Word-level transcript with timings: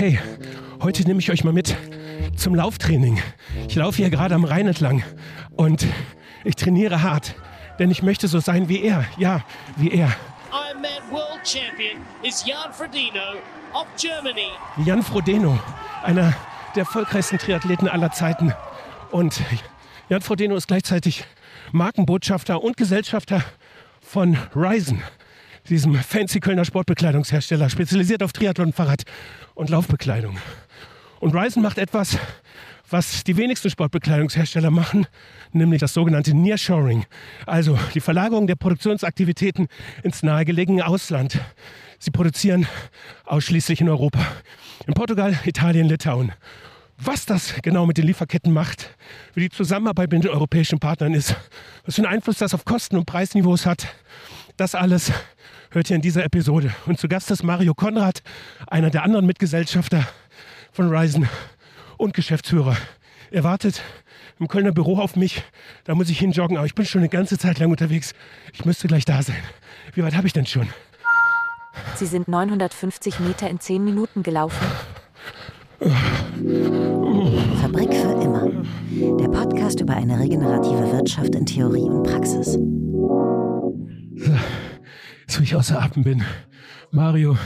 Hey, 0.00 0.18
heute 0.80 1.02
nehme 1.02 1.20
ich 1.20 1.30
euch 1.30 1.44
mal 1.44 1.52
mit 1.52 1.76
zum 2.34 2.54
Lauftraining. 2.54 3.20
Ich 3.68 3.74
laufe 3.74 3.98
hier 3.98 4.08
gerade 4.08 4.34
am 4.34 4.44
Rhein 4.44 4.66
entlang 4.66 5.02
und 5.56 5.86
ich 6.42 6.56
trainiere 6.56 7.02
hart, 7.02 7.34
denn 7.78 7.90
ich 7.90 8.02
möchte 8.02 8.26
so 8.26 8.40
sein 8.40 8.70
wie 8.70 8.82
er. 8.82 9.04
Ja, 9.18 9.44
wie 9.76 9.90
er. 9.90 10.10
Ironman 10.50 10.90
World 11.10 11.46
Champion 11.46 12.00
is 12.22 12.42
Jan 12.46 12.72
Frodeno 12.72 13.42
of 13.74 13.86
Germany. 14.00 14.48
Jan 14.86 15.02
Frodeno, 15.02 15.58
einer 16.02 16.32
der 16.74 16.84
erfolgreichsten 16.84 17.36
Triathleten 17.36 17.86
aller 17.86 18.10
Zeiten. 18.10 18.54
Und 19.10 19.42
Jan 20.08 20.22
Frodeno 20.22 20.56
ist 20.56 20.68
gleichzeitig 20.68 21.24
Markenbotschafter 21.72 22.62
und 22.62 22.78
Gesellschafter 22.78 23.44
von 24.00 24.38
Ryzen, 24.56 25.02
diesem 25.68 25.94
fancy 25.94 26.40
Kölner 26.40 26.64
Sportbekleidungshersteller, 26.64 27.70
spezialisiert 27.70 28.22
auf 28.22 28.32
Triathlon, 28.32 28.72
Fahrrad 28.72 29.02
und 29.54 29.70
Laufbekleidung. 29.70 30.38
Und 31.20 31.34
Ryzen 31.34 31.62
macht 31.62 31.78
etwas, 31.78 32.18
was 32.88 33.24
die 33.24 33.36
wenigsten 33.36 33.70
Sportbekleidungshersteller 33.70 34.70
machen, 34.70 35.06
nämlich 35.52 35.80
das 35.80 35.94
sogenannte 35.94 36.34
Nearshoring, 36.34 37.04
also 37.46 37.78
die 37.94 38.00
Verlagerung 38.00 38.46
der 38.46 38.56
Produktionsaktivitäten 38.56 39.68
ins 40.02 40.22
nahegelegene 40.22 40.86
Ausland. 40.86 41.38
Sie 41.98 42.10
produzieren 42.10 42.66
ausschließlich 43.26 43.80
in 43.80 43.88
Europa, 43.88 44.20
in 44.86 44.94
Portugal, 44.94 45.38
Italien, 45.44 45.88
Litauen. 45.88 46.32
Was 47.02 47.24
das 47.24 47.54
genau 47.62 47.86
mit 47.86 47.96
den 47.96 48.06
Lieferketten 48.06 48.52
macht, 48.52 48.94
wie 49.34 49.40
die 49.40 49.50
Zusammenarbeit 49.50 50.12
mit 50.12 50.24
den 50.24 50.30
europäischen 50.30 50.80
Partnern 50.80 51.14
ist, 51.14 51.34
was 51.84 51.94
für 51.94 52.02
einen 52.02 52.12
Einfluss 52.12 52.38
das 52.38 52.52
auf 52.52 52.66
Kosten 52.66 52.96
und 52.96 53.06
Preisniveaus 53.06 53.64
hat, 53.64 53.86
das 54.60 54.74
alles 54.74 55.10
hört 55.70 55.88
ihr 55.88 55.96
in 55.96 56.02
dieser 56.02 56.22
Episode. 56.22 56.70
Und 56.84 57.00
zu 57.00 57.08
Gast 57.08 57.30
ist 57.30 57.42
Mario 57.42 57.72
Konrad, 57.72 58.22
einer 58.66 58.90
der 58.90 59.04
anderen 59.04 59.24
Mitgesellschafter 59.24 60.06
von 60.70 60.94
Ryzen 60.94 61.26
und 61.96 62.12
Geschäftsführer. 62.12 62.76
Er 63.30 63.42
wartet 63.42 63.82
im 64.38 64.48
Kölner 64.48 64.72
Büro 64.72 64.98
auf 64.98 65.16
mich. 65.16 65.42
Da 65.84 65.94
muss 65.94 66.10
ich 66.10 66.18
hinjoggen, 66.18 66.58
aber 66.58 66.66
ich 66.66 66.74
bin 66.74 66.84
schon 66.84 67.00
eine 67.00 67.08
ganze 67.08 67.38
Zeit 67.38 67.58
lang 67.58 67.70
unterwegs. 67.70 68.12
Ich 68.52 68.66
müsste 68.66 68.86
gleich 68.86 69.06
da 69.06 69.22
sein. 69.22 69.42
Wie 69.94 70.04
weit 70.04 70.14
habe 70.14 70.26
ich 70.26 70.34
denn 70.34 70.44
schon? 70.44 70.68
Sie 71.94 72.06
sind 72.06 72.28
950 72.28 73.20
Meter 73.20 73.48
in 73.48 73.60
10 73.60 73.82
Minuten 73.82 74.22
gelaufen. 74.22 74.66
Fabrik 77.62 77.94
für 77.94 78.20
immer. 78.20 78.50
Der 79.18 79.28
Podcast 79.28 79.80
über 79.80 79.96
eine 79.96 80.18
regenerative 80.18 80.92
Wirtschaft 80.92 81.34
in 81.34 81.46
Theorie 81.46 81.88
und 81.88 82.02
Praxis. 82.02 82.58
So, 85.26 85.42
ich 85.42 85.54
außer 85.54 85.80
Atem 85.80 86.02
bin. 86.02 86.22
Mario, 86.90 87.38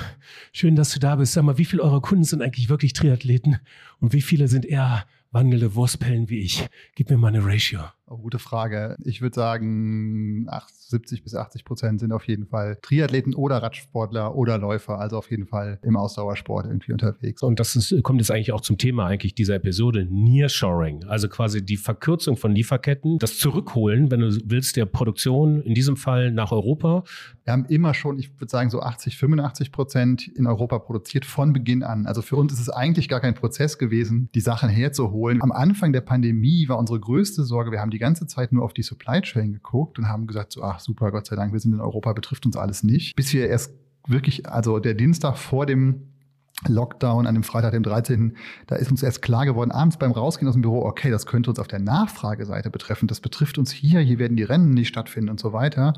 schön, 0.53 0.75
dass 0.75 0.92
du 0.92 0.98
da 0.98 1.16
bist. 1.16 1.34
Sag 1.34 1.44
mal, 1.44 1.58
wie 1.58 1.64
viele 1.64 1.83
eurer 1.83 2.00
Kunden 2.00 2.25
sind 2.25 2.42
eigentlich 2.42 2.69
wirklich 2.69 2.94
Triathleten 2.94 3.58
und 4.00 4.12
wie 4.12 4.22
viele 4.22 4.48
sind 4.48 4.64
eher 4.64 5.06
wandelnde 5.31 5.75
Wurstpellen 5.75 6.28
wie 6.31 6.41
ich? 6.41 6.66
Gib 6.94 7.11
mir 7.11 7.19
mal 7.19 7.28
eine 7.28 7.44
Ratio. 7.44 7.81
Oh, 8.06 8.19
gute 8.19 8.38
Frage. 8.38 8.97
Ich 9.02 9.22
würde 9.22 9.34
sagen, 9.34 10.47
70 10.69 11.22
bis 11.22 11.34
80 11.34 11.64
Prozent 11.64 12.00
sind 12.00 12.12
auf 12.12 12.28
jeden 12.28 12.44
Fall 12.44 12.77
Triathleten 12.83 13.34
oder 13.34 13.62
Radsportler 13.62 14.34
oder 14.36 14.58
Läufer, 14.58 14.98
also 14.98 15.16
auf 15.16 15.30
jeden 15.30 15.47
Fall 15.47 15.78
im 15.83 15.97
Ausdauersport 15.97 16.66
irgendwie 16.66 16.92
unterwegs. 16.92 17.42
Und 17.42 17.58
das 17.58 17.77
ist, 17.77 18.02
kommt 18.02 18.20
jetzt 18.20 18.30
eigentlich 18.30 18.52
auch 18.52 18.60
zum 18.60 18.77
Thema 18.77 19.06
eigentlich 19.06 19.34
dieser 19.34 19.55
Episode, 19.55 20.06
Nearshoring, 20.10 21.05
also 21.05 21.30
quasi 21.30 21.64
die 21.64 21.78
Verkürzung 21.78 22.36
von 22.36 22.52
Lieferketten, 22.52 23.19
das 23.19 23.38
Zurückholen, 23.38 24.10
wenn 24.10 24.20
du 24.20 24.38
willst, 24.44 24.77
der 24.77 24.84
Produktion 24.84 25.62
in 25.62 25.72
diesem 25.72 25.97
Fall 25.97 26.30
nach 26.30 26.52
Europa. 26.52 27.05
Wir 27.44 27.55
haben 27.55 27.64
immer 27.70 27.94
schon, 27.94 28.19
ich 28.19 28.38
würde 28.38 28.50
sagen, 28.50 28.69
so 28.69 28.80
80, 28.80 29.16
85 29.16 29.72
Prozent 29.72 30.28
in 30.28 30.47
Europa 30.47 30.78
produziert 30.78 31.25
von 31.25 31.55
Beginn 31.55 31.82
an. 31.82 32.06
Also 32.06 32.20
für 32.20 32.36
uns 32.36 32.52
ist 32.52 32.60
es 32.60 32.69
eigentlich 32.69 33.08
gar 33.08 33.20
kein 33.20 33.34
Prozess 33.34 33.78
gewesen, 33.78 34.28
die 34.34 34.41
Sachen 34.41 34.69
herzuholen. 34.69 35.41
Am 35.41 35.52
Anfang 35.52 35.94
der 35.94 36.02
Pandemie 36.02 36.69
war 36.69 36.78
unsere 36.78 37.00
größte 37.00 37.44
Sorge, 37.44 37.71
wir 37.71 37.81
haben 37.81 37.94
die 37.94 37.99
ganze 37.99 38.27
Zeit 38.27 38.53
nur 38.53 38.65
auf 38.65 38.75
die 38.75 38.82
Supply 38.82 39.21
Chain 39.22 39.53
geguckt 39.53 39.99
und 39.99 40.09
haben 40.09 40.27
gesagt, 40.27 40.53
so, 40.53 40.62
ach 40.62 40.81
super, 40.81 41.10
Gott 41.10 41.27
sei 41.27 41.37
Dank, 41.37 41.53
wir 41.53 41.60
sind 41.60 41.72
in 41.72 41.81
Europa, 41.81 42.12
betrifft 42.12 42.44
uns 42.44 42.56
alles 42.56 42.82
nicht. 42.82 43.16
Bis 43.16 43.32
wir 43.32 43.49
erst 43.49 43.72
wirklich, 44.06 44.47
also 44.47 44.78
der 44.78 44.94
Dienstag 44.94 45.37
vor 45.37 45.65
dem 45.66 46.13
Lockdown 46.69 47.26
an 47.26 47.34
dem 47.34 47.42
Freitag, 47.42 47.72
dem 47.72 47.82
13., 47.82 48.37
da 48.66 48.76
ist 48.76 48.91
uns 48.91 49.03
erst 49.03 49.22
klar 49.22 49.44
geworden, 49.44 49.72
abends 49.72 49.98
beim 49.98 50.12
Rausgehen 50.12 50.48
aus 50.48 50.54
dem 50.54 50.62
Büro, 50.62 50.84
okay, 50.84 51.10
das 51.10 51.26
könnte 51.26 51.50
uns 51.50 51.59
auf 51.59 51.66
der 51.66 51.81
Nachfrageseite 51.81 52.70
betreffen, 52.70 53.09
das 53.09 53.20
betrifft 53.20 53.59
uns 53.59 53.72
hier, 53.72 54.00
hier 54.00 54.19
werden 54.19 54.37
die 54.37 54.44
Rennen 54.44 54.70
nicht 54.70 54.88
stattfinden 54.88 55.31
und 55.31 55.41
so 55.41 55.53
weiter. 55.53 55.94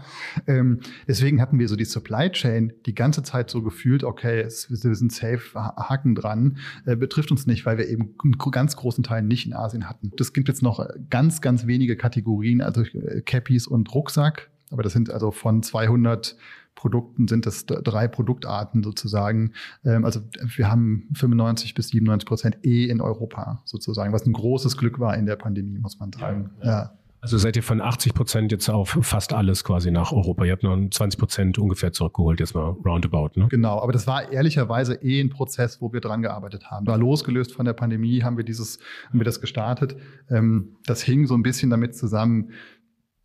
Ähm, 0.47 0.81
deswegen 1.06 1.41
hatten 1.41 1.59
wir 1.59 1.69
so 1.69 1.77
die 1.77 1.84
Supply 1.84 2.31
Chain 2.31 2.72
die 2.87 2.94
ganze 2.94 3.22
Zeit 3.22 3.50
so 3.50 3.62
gefühlt, 3.62 4.03
okay, 4.03 4.41
es, 4.41 4.71
wir 4.71 4.94
sind 4.94 5.12
safe, 5.12 5.55
Haken 5.55 6.15
dran, 6.15 6.59
äh, 6.87 6.97
betrifft 6.97 7.31
uns 7.31 7.47
nicht, 7.47 7.67
weil 7.67 7.77
wir 7.77 7.88
eben 7.88 8.15
einen 8.25 8.38
ganz 8.50 8.77
großen 8.77 9.05
Teil 9.05 9.23
nicht 9.23 9.47
in 9.47 9.53
Asien 9.53 9.88
hatten. 9.88 10.11
Das 10.17 10.33
gibt 10.33 10.49
jetzt 10.49 10.62
noch 10.62 10.84
ganz, 11.11 11.41
ganz 11.41 11.67
wenige 11.67 11.97
Kategorien, 11.97 12.62
also 12.62 12.83
äh, 12.83 13.21
Cappies 13.21 13.67
und 13.67 13.94
Rucksack, 13.94 14.50
aber 14.71 14.82
das 14.82 14.93
sind 14.93 15.10
also 15.10 15.31
von 15.31 15.62
200 15.62 16.37
Produkten 16.77 17.27
sind 17.27 17.47
das 17.47 17.66
drei 17.66 18.06
Produktarten 18.06 18.84
sozusagen. 18.84 19.53
Ähm, 19.84 20.04
also 20.04 20.21
wir 20.56 20.71
haben 20.71 21.09
95 21.15 21.75
bis 21.75 21.88
97 21.88 22.28
Prozent 22.28 22.59
eh 22.65 22.84
in 22.84 23.00
Europa 23.00 23.62
sozusagen, 23.65 24.12
was 24.12 24.26
ein 24.26 24.32
großes 24.32 24.76
Glück 24.76 25.00
war 25.00 25.16
in 25.16 25.26
der 25.26 25.37
Pandemie, 25.37 25.78
muss 25.78 25.99
man 25.99 26.12
sagen. 26.12 26.50
Ja, 26.62 26.66
ja. 26.66 26.93
Also 27.26 27.38
seid 27.38 27.56
ihr 27.56 27.65
von 27.65 27.81
80 27.81 28.15
Prozent 28.15 28.53
jetzt 28.53 28.69
auf 28.69 28.99
fast 29.00 29.32
alles 29.32 29.65
quasi 29.65 29.91
nach 29.91 30.12
Europa. 30.12 30.44
Ihr 30.44 30.53
habt 30.53 30.62
noch 30.62 30.76
20 30.76 31.19
Prozent 31.19 31.59
ungefähr 31.59 31.91
zurückgeholt, 31.93 32.38
jetzt 32.38 32.55
mal 32.55 32.76
roundabout. 32.84 33.31
Ne? 33.34 33.49
Genau, 33.49 33.81
aber 33.81 33.91
das 33.91 34.06
war 34.06 34.31
ehrlicherweise 34.31 34.94
eh 35.03 35.21
ein 35.21 35.31
Prozess, 35.31 35.81
wo 35.81 35.93
wir 35.93 36.00
dran 36.00 36.22
gearbeitet 36.22 36.71
haben. 36.71 36.87
War 36.87 36.99
losgelöst 36.99 37.53
von 37.53 37.65
der 37.65 37.72
Pandemie, 37.72 38.22
haben 38.22 38.37
wir 38.37 38.44
dieses, 38.44 38.78
haben 39.09 39.19
wir 39.19 39.25
das 39.25 39.41
gestartet. 39.41 39.97
Ähm, 40.31 40.76
das 40.84 41.03
hing 41.03 41.26
so 41.26 41.34
ein 41.34 41.43
bisschen 41.43 41.69
damit 41.69 41.97
zusammen, 41.97 42.50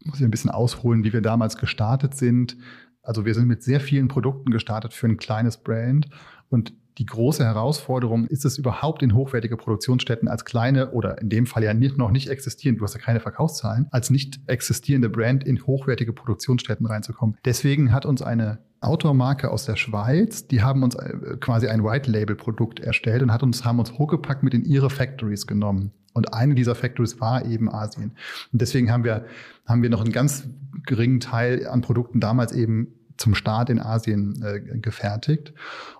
muss 0.06 0.20
ich 0.20 0.26
ein 0.26 0.32
bisschen 0.32 0.52
ausholen, 0.52 1.04
wie 1.04 1.14
wir 1.14 1.22
damals 1.22 1.58
gestartet 1.58 2.16
sind. 2.16 2.58
Also 3.04 3.26
wir 3.26 3.34
sind 3.34 3.48
mit 3.48 3.64
sehr 3.64 3.80
vielen 3.80 4.08
Produkten 4.08 4.52
gestartet 4.52 4.94
für 4.94 5.08
ein 5.08 5.18
kleines 5.18 5.58
Brand 5.58 6.08
und 6.50 6.74
die 6.98 7.06
große 7.06 7.44
Herausforderung 7.44 8.28
ist 8.28 8.46
es 8.46 8.58
überhaupt 8.58 9.02
in 9.02 9.14
hochwertige 9.14 9.58
Produktionsstätten 9.58 10.28
als 10.28 10.46
kleine 10.46 10.92
oder 10.92 11.22
in 11.22 11.30
dem 11.30 11.46
Fall 11.46 11.64
ja 11.64 11.74
nicht, 11.74 11.98
noch 11.98 12.12
nicht 12.12 12.30
existierend, 12.30 12.80
du 12.80 12.84
hast 12.84 12.94
ja 12.94 13.00
keine 13.00 13.20
Verkaufszahlen, 13.20 13.88
als 13.92 14.10
nicht 14.10 14.40
existierende 14.48 15.10
Brand 15.10 15.44
in 15.44 15.66
hochwertige 15.66 16.14
Produktionsstätten 16.14 16.86
reinzukommen. 16.86 17.38
Deswegen 17.46 17.92
hat 17.92 18.06
uns 18.06 18.22
eine 18.22 18.60
Outdoor-Marke 18.82 19.52
aus 19.52 19.66
der 19.66 19.76
Schweiz, 19.76 20.48
die 20.48 20.62
haben 20.64 20.84
uns 20.84 20.96
äh, 20.96 21.38
quasi 21.40 21.68
ein 21.68 21.84
White-Label-Produkt 21.84 22.80
erstellt 22.80 23.22
und 23.22 23.32
hat 23.32 23.44
uns, 23.44 23.64
haben 23.64 23.80
uns 23.80 23.94
hochgepackt 23.94 24.44
mit 24.44 24.54
in 24.54 24.66
ihre 24.66 24.90
Factories 24.90 25.46
genommen. 25.46 25.92
Und 26.14 26.34
eine 26.34 26.56
dieser 26.56 26.76
Factories 26.76 27.22
war 27.22 27.46
eben 27.46 27.70
Asien. 27.72 28.12
Und 28.52 28.62
deswegen 28.62 28.92
haben 28.92 29.04
wir, 29.04 29.26
haben 29.66 29.82
wir 29.82 29.90
noch 29.90 30.02
einen 30.02 30.12
ganz 30.12 30.48
geringen 30.86 31.20
Teil 31.20 31.68
an 31.68 31.82
Produkten 31.82 32.20
damals 32.20 32.52
eben 32.52 32.88
zum 33.18 33.36
Start 33.36 33.70
in 33.70 33.80
Asien 33.80 34.42
äh, 34.44 34.60
gefertigt. 34.80 35.54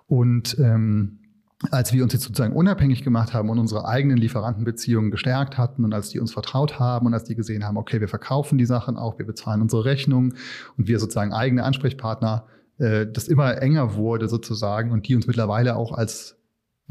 Und 0.06 0.56
ähm, 0.58 1.18
als 1.70 1.92
wir 1.92 2.02
uns 2.02 2.12
jetzt 2.12 2.24
sozusagen 2.24 2.54
unabhängig 2.54 3.04
gemacht 3.04 3.32
haben 3.32 3.48
und 3.48 3.58
unsere 3.58 3.86
eigenen 3.86 4.16
Lieferantenbeziehungen 4.16 5.10
gestärkt 5.10 5.58
hatten 5.58 5.84
und 5.84 5.94
als 5.94 6.08
die 6.08 6.18
uns 6.18 6.32
vertraut 6.32 6.80
haben 6.80 7.06
und 7.06 7.14
als 7.14 7.24
die 7.24 7.36
gesehen 7.36 7.64
haben, 7.64 7.76
okay, 7.76 8.00
wir 8.00 8.08
verkaufen 8.08 8.58
die 8.58 8.66
Sachen 8.66 8.96
auch, 8.96 9.18
wir 9.18 9.26
bezahlen 9.26 9.62
unsere 9.62 9.84
Rechnungen 9.84 10.34
und 10.76 10.88
wir 10.88 10.98
sozusagen 10.98 11.32
eigene 11.32 11.62
Ansprechpartner, 11.62 12.46
äh, 12.78 13.06
das 13.06 13.28
immer 13.28 13.62
enger 13.62 13.94
wurde 13.94 14.28
sozusagen 14.28 14.90
und 14.90 15.06
die 15.06 15.14
uns 15.14 15.26
mittlerweile 15.26 15.76
auch 15.76 15.92
als 15.92 16.41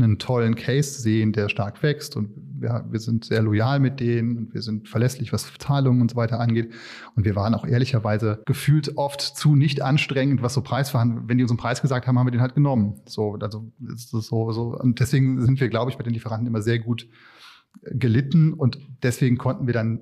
einen 0.03 0.19
tollen 0.19 0.56
Case 0.56 1.01
sehen, 1.01 1.34
der 1.34 1.50
stark 1.50 1.81
wächst 1.84 2.16
und 2.16 2.29
wir, 2.62 2.85
wir 2.89 3.00
sind 3.00 3.25
sehr 3.25 3.41
loyal 3.41 3.79
mit 3.79 4.00
denen 4.00 4.38
und 4.38 4.53
wir 4.53 4.62
sind 4.62 4.88
verlässlich, 4.88 5.34
was 5.34 5.51
Zahlungen 5.57 6.01
und 6.01 6.12
so 6.12 6.16
weiter 6.16 6.39
angeht. 6.39 6.72
Und 7.16 7.25
wir 7.25 7.35
waren 7.35 7.53
auch 7.56 7.66
ehrlicherweise 7.66 8.41
gefühlt 8.45 8.97
oft 8.97 9.22
zu 9.22 9.56
nicht 9.56 9.81
anstrengend, 9.81 10.41
was 10.41 10.53
so 10.53 10.61
Preisverhandlungen, 10.61 11.28
wenn 11.28 11.38
die 11.38 11.44
uns 11.44 11.51
einen 11.51 11.57
Preis 11.57 11.81
gesagt 11.81 12.07
haben, 12.07 12.17
haben 12.19 12.28
wir 12.28 12.31
den 12.31 12.41
halt 12.41 12.56
genommen. 12.56 13.01
So, 13.06 13.38
also 13.41 13.72
so, 13.96 14.52
so. 14.52 14.78
Und 14.78 14.99
deswegen 14.99 15.41
sind 15.41 15.59
wir, 15.59 15.70
glaube 15.70 15.91
ich, 15.91 15.97
bei 15.97 16.03
den 16.03 16.14
Lieferanten 16.14 16.47
immer 16.47 16.61
sehr 16.61 16.79
gut 16.79 17.08
gelitten 17.84 18.53
und 18.53 18.79
deswegen 19.02 19.37
konnten 19.37 19.66
wir 19.66 19.73
dann 19.73 20.02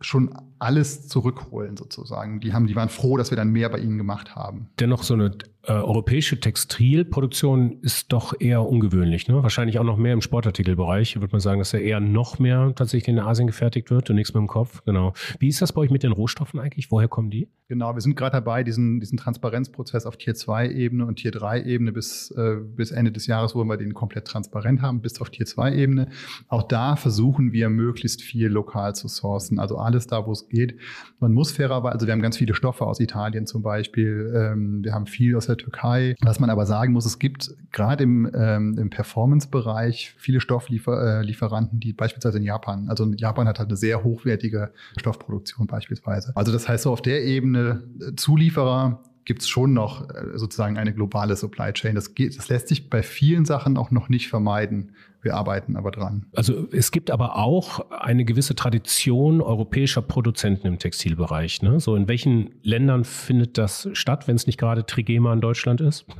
schon 0.00 0.34
alles 0.60 1.08
zurückholen 1.08 1.76
sozusagen. 1.76 2.40
Die 2.40 2.52
haben, 2.52 2.66
die 2.66 2.76
waren 2.76 2.88
froh, 2.88 3.16
dass 3.16 3.30
wir 3.30 3.36
dann 3.36 3.50
mehr 3.50 3.68
bei 3.70 3.78
ihnen 3.78 3.98
gemacht 3.98 4.34
haben. 4.34 4.68
Dennoch 4.78 5.02
so 5.02 5.14
eine 5.14 5.32
äh, 5.62 5.72
europäische 5.72 6.40
Textilproduktion 6.40 7.80
ist 7.82 8.12
doch 8.12 8.34
eher 8.40 8.66
ungewöhnlich. 8.66 9.28
Ne? 9.28 9.42
Wahrscheinlich 9.42 9.78
auch 9.78 9.84
noch 9.84 9.98
mehr 9.98 10.14
im 10.14 10.22
Sportartikelbereich. 10.22 11.20
Würde 11.20 11.32
man 11.32 11.40
sagen, 11.40 11.58
dass 11.58 11.74
er 11.74 11.82
eher 11.82 12.00
noch 12.00 12.38
mehr 12.38 12.72
tatsächlich 12.74 13.08
in 13.08 13.18
Asien 13.18 13.46
gefertigt 13.46 13.90
wird 13.90 14.08
und 14.08 14.16
nichts 14.16 14.32
mit 14.32 14.40
dem 14.40 14.46
Kopf. 14.46 14.82
Genau. 14.86 15.12
Wie 15.38 15.48
ist 15.48 15.60
das 15.60 15.72
bei 15.72 15.82
euch 15.82 15.90
mit 15.90 16.02
den 16.02 16.12
Rohstoffen 16.12 16.60
eigentlich? 16.60 16.90
Woher 16.90 17.08
kommen 17.08 17.30
die? 17.30 17.48
Genau, 17.68 17.94
wir 17.94 18.00
sind 18.00 18.16
gerade 18.16 18.32
dabei, 18.32 18.64
diesen, 18.64 19.00
diesen 19.00 19.18
Transparenzprozess 19.18 20.06
auf 20.06 20.16
Tier 20.16 20.34
2 20.34 20.70
Ebene 20.70 21.04
und 21.04 21.16
Tier 21.16 21.30
3 21.30 21.62
Ebene 21.62 21.92
bis, 21.92 22.30
äh, 22.30 22.56
bis 22.56 22.90
Ende 22.90 23.12
des 23.12 23.26
Jahres 23.26 23.54
wollen 23.54 23.68
wir 23.68 23.76
den 23.76 23.92
komplett 23.92 24.26
transparent 24.26 24.80
haben, 24.80 25.02
bis 25.02 25.20
auf 25.20 25.28
Tier 25.28 25.46
2 25.46 25.74
Ebene. 25.74 26.08
Auch 26.48 26.62
da 26.62 26.96
versuchen 26.96 27.52
wir 27.52 27.68
möglichst 27.68 28.22
viel 28.22 28.48
lokal 28.48 28.94
zu 28.94 29.08
sourcen. 29.08 29.58
Also 29.58 29.76
alles 29.76 30.06
da, 30.06 30.26
wo 30.26 30.32
es 30.32 30.48
losgeht. 30.50 30.78
Man 31.18 31.32
muss 31.32 31.52
fairerweise, 31.52 31.92
also 31.92 32.06
wir 32.06 32.12
haben 32.12 32.22
ganz 32.22 32.36
viele 32.36 32.54
Stoffe 32.54 32.86
aus 32.86 33.00
Italien 33.00 33.46
zum 33.46 33.62
Beispiel, 33.62 34.32
ähm, 34.34 34.84
wir 34.84 34.92
haben 34.92 35.06
viel 35.06 35.36
aus 35.36 35.46
der 35.46 35.56
Türkei. 35.56 36.14
Was 36.22 36.40
man 36.40 36.50
aber 36.50 36.66
sagen 36.66 36.92
muss, 36.92 37.06
es 37.06 37.18
gibt 37.18 37.50
gerade 37.72 38.04
im, 38.04 38.30
ähm, 38.34 38.76
im 38.78 38.90
Performance-Bereich 38.90 40.14
viele 40.18 40.40
Stofflieferanten, 40.40 41.78
äh, 41.78 41.80
die 41.80 41.92
beispielsweise 41.92 42.38
in 42.38 42.44
Japan, 42.44 42.88
also 42.88 43.06
Japan 43.14 43.48
hat 43.48 43.58
halt 43.58 43.68
eine 43.68 43.76
sehr 43.76 44.04
hochwertige 44.04 44.72
Stoffproduktion 44.98 45.66
beispielsweise. 45.66 46.32
Also 46.34 46.52
das 46.52 46.68
heißt 46.68 46.84
so 46.84 46.92
auf 46.92 47.02
der 47.02 47.24
Ebene 47.24 47.82
äh, 48.00 48.14
Zulieferer 48.16 49.02
gibt 49.30 49.42
es 49.42 49.48
schon 49.48 49.72
noch 49.72 50.10
äh, 50.10 50.36
sozusagen 50.36 50.76
eine 50.76 50.92
globale 50.92 51.36
Supply 51.36 51.72
Chain. 51.72 51.94
Das, 51.94 52.16
geht, 52.16 52.36
das 52.36 52.48
lässt 52.48 52.66
sich 52.66 52.90
bei 52.90 53.00
vielen 53.04 53.44
Sachen 53.44 53.76
auch 53.76 53.92
noch 53.92 54.08
nicht 54.08 54.26
vermeiden. 54.26 54.90
Wir 55.22 55.36
arbeiten 55.36 55.76
aber 55.76 55.92
dran. 55.92 56.26
Also 56.34 56.66
es 56.72 56.90
gibt 56.90 57.12
aber 57.12 57.36
auch 57.36 57.92
eine 57.92 58.24
gewisse 58.24 58.56
Tradition 58.56 59.40
europäischer 59.40 60.02
Produzenten 60.02 60.66
im 60.66 60.80
Textilbereich. 60.80 61.62
Ne? 61.62 61.78
So 61.78 61.94
in 61.94 62.08
welchen 62.08 62.56
Ländern 62.64 63.04
findet 63.04 63.56
das 63.56 63.88
statt, 63.92 64.26
wenn 64.26 64.34
es 64.34 64.48
nicht 64.48 64.58
gerade 64.58 64.84
Trigema 64.84 65.32
in 65.32 65.40
Deutschland 65.40 65.80
ist? 65.80 66.06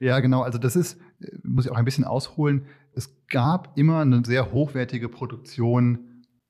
Ja, 0.00 0.18
genau. 0.20 0.42
Also 0.42 0.58
das 0.58 0.76
ist, 0.76 1.00
muss 1.44 1.64
ich 1.64 1.70
auch 1.70 1.76
ein 1.76 1.84
bisschen 1.84 2.04
ausholen. 2.04 2.66
Es 2.94 3.16
gab 3.28 3.78
immer 3.78 4.00
eine 4.00 4.22
sehr 4.24 4.52
hochwertige 4.52 5.08
Produktion 5.08 6.00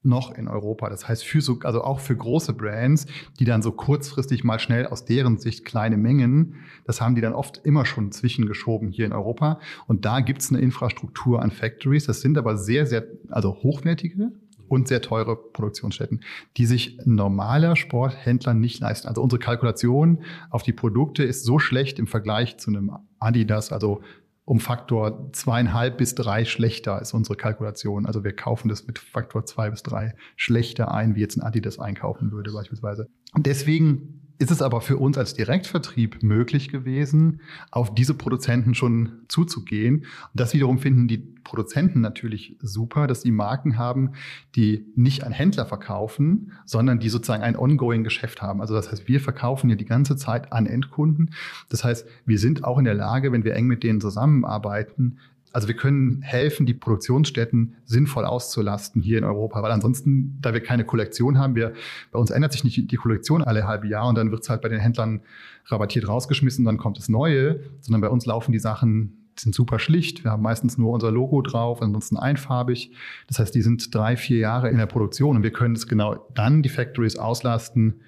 noch 0.04 0.32
in 0.32 0.48
Europa. 0.48 0.88
Das 0.88 1.08
heißt, 1.08 1.24
für 1.24 1.40
so, 1.40 1.58
also 1.62 1.82
auch 1.82 2.00
für 2.00 2.16
große 2.16 2.52
Brands, 2.52 3.06
die 3.38 3.44
dann 3.44 3.62
so 3.62 3.72
kurzfristig 3.72 4.44
mal 4.44 4.58
schnell 4.58 4.86
aus 4.86 5.04
deren 5.04 5.38
Sicht 5.38 5.64
kleine 5.64 5.96
Mengen, 5.96 6.56
das 6.84 7.00
haben 7.00 7.14
die 7.14 7.20
dann 7.20 7.32
oft 7.32 7.60
immer 7.64 7.86
schon 7.86 8.12
zwischengeschoben 8.12 8.90
hier 8.90 9.06
in 9.06 9.12
Europa. 9.12 9.60
Und 9.86 10.04
da 10.04 10.20
gibt's 10.20 10.50
eine 10.50 10.60
Infrastruktur 10.60 11.42
an 11.42 11.50
Factories. 11.50 12.06
Das 12.06 12.20
sind 12.20 12.38
aber 12.38 12.56
sehr, 12.56 12.86
sehr, 12.86 13.06
also 13.30 13.54
hochwertige 13.62 14.32
und 14.68 14.88
sehr 14.88 15.02
teure 15.02 15.36
Produktionsstätten, 15.36 16.20
die 16.56 16.66
sich 16.66 16.98
normaler 17.04 17.76
Sporthändler 17.76 18.54
nicht 18.54 18.80
leisten. 18.80 19.08
Also 19.08 19.22
unsere 19.22 19.38
Kalkulation 19.38 20.22
auf 20.50 20.62
die 20.62 20.72
Produkte 20.72 21.22
ist 21.22 21.44
so 21.44 21.58
schlecht 21.58 21.98
im 21.98 22.06
Vergleich 22.06 22.56
zu 22.58 22.70
einem 22.70 22.92
Adidas, 23.18 23.72
also 23.72 24.02
um 24.44 24.60
Faktor 24.60 25.30
zweieinhalb 25.32 25.96
bis 25.96 26.14
drei 26.14 26.44
schlechter 26.44 27.00
ist 27.00 27.14
unsere 27.14 27.36
Kalkulation. 27.36 28.04
Also 28.04 28.24
wir 28.24 28.36
kaufen 28.36 28.68
das 28.68 28.86
mit 28.86 28.98
Faktor 28.98 29.46
zwei 29.46 29.70
bis 29.70 29.82
drei 29.82 30.14
schlechter 30.36 30.92
ein, 30.92 31.14
wie 31.14 31.20
jetzt 31.20 31.36
ein 31.36 31.42
Adidas 31.42 31.78
einkaufen 31.78 32.30
würde 32.30 32.52
beispielsweise. 32.52 33.08
Und 33.32 33.46
deswegen 33.46 34.23
ist 34.44 34.50
es 34.50 34.60
aber 34.60 34.82
für 34.82 34.98
uns 34.98 35.16
als 35.16 35.32
Direktvertrieb 35.32 36.22
möglich 36.22 36.68
gewesen, 36.68 37.40
auf 37.70 37.94
diese 37.94 38.12
Produzenten 38.12 38.74
schon 38.74 39.22
zuzugehen. 39.26 40.00
Und 40.00 40.06
das 40.34 40.52
wiederum 40.52 40.78
finden 40.78 41.08
die 41.08 41.16
Produzenten 41.16 42.02
natürlich 42.02 42.58
super, 42.60 43.06
dass 43.06 43.22
sie 43.22 43.30
Marken 43.30 43.78
haben, 43.78 44.12
die 44.54 44.84
nicht 44.96 45.24
an 45.24 45.32
Händler 45.32 45.64
verkaufen, 45.64 46.52
sondern 46.66 46.98
die 46.98 47.08
sozusagen 47.08 47.42
ein 47.42 47.56
ongoing 47.56 48.04
Geschäft 48.04 48.42
haben. 48.42 48.60
Also 48.60 48.74
das 48.74 48.92
heißt, 48.92 49.08
wir 49.08 49.20
verkaufen 49.20 49.70
ja 49.70 49.76
die 49.76 49.86
ganze 49.86 50.14
Zeit 50.16 50.52
an 50.52 50.66
Endkunden. 50.66 51.30
Das 51.70 51.82
heißt, 51.82 52.06
wir 52.26 52.38
sind 52.38 52.64
auch 52.64 52.76
in 52.76 52.84
der 52.84 52.94
Lage, 52.94 53.32
wenn 53.32 53.44
wir 53.44 53.54
eng 53.54 53.66
mit 53.66 53.82
denen 53.82 54.02
zusammenarbeiten, 54.02 55.18
also 55.54 55.68
wir 55.68 55.76
können 55.76 56.20
helfen, 56.20 56.66
die 56.66 56.74
Produktionsstätten 56.74 57.76
sinnvoll 57.84 58.24
auszulasten 58.24 59.00
hier 59.00 59.18
in 59.18 59.24
Europa, 59.24 59.62
weil 59.62 59.70
ansonsten, 59.70 60.36
da 60.40 60.52
wir 60.52 60.60
keine 60.60 60.84
Kollektion 60.84 61.38
haben, 61.38 61.54
wir, 61.54 61.74
bei 62.10 62.18
uns 62.18 62.30
ändert 62.30 62.52
sich 62.52 62.64
nicht 62.64 62.90
die 62.90 62.96
Kollektion 62.96 63.40
alle 63.40 63.64
halbe 63.64 63.86
Jahr 63.86 64.08
und 64.08 64.16
dann 64.16 64.32
wird 64.32 64.42
es 64.42 64.50
halt 64.50 64.62
bei 64.62 64.68
den 64.68 64.80
Händlern 64.80 65.20
rabattiert 65.66 66.08
rausgeschmissen, 66.08 66.64
dann 66.64 66.76
kommt 66.76 66.98
das 66.98 67.08
Neue, 67.08 67.60
sondern 67.80 68.00
bei 68.00 68.08
uns 68.08 68.26
laufen 68.26 68.50
die 68.50 68.58
Sachen 68.58 69.30
sind 69.38 69.54
super 69.54 69.78
schlicht. 69.78 70.24
Wir 70.24 70.32
haben 70.32 70.42
meistens 70.42 70.76
nur 70.76 70.92
unser 70.92 71.12
Logo 71.12 71.40
drauf, 71.40 71.82
ansonsten 71.82 72.16
einfarbig. 72.16 72.92
Das 73.28 73.38
heißt, 73.38 73.54
die 73.54 73.62
sind 73.62 73.94
drei, 73.94 74.16
vier 74.16 74.38
Jahre 74.38 74.70
in 74.70 74.78
der 74.78 74.86
Produktion 74.86 75.36
und 75.36 75.42
wir 75.44 75.52
können 75.52 75.76
es 75.76 75.86
genau 75.86 76.26
dann 76.34 76.62
die 76.62 76.68
Factories 76.68 77.16
auslasten, 77.16 78.00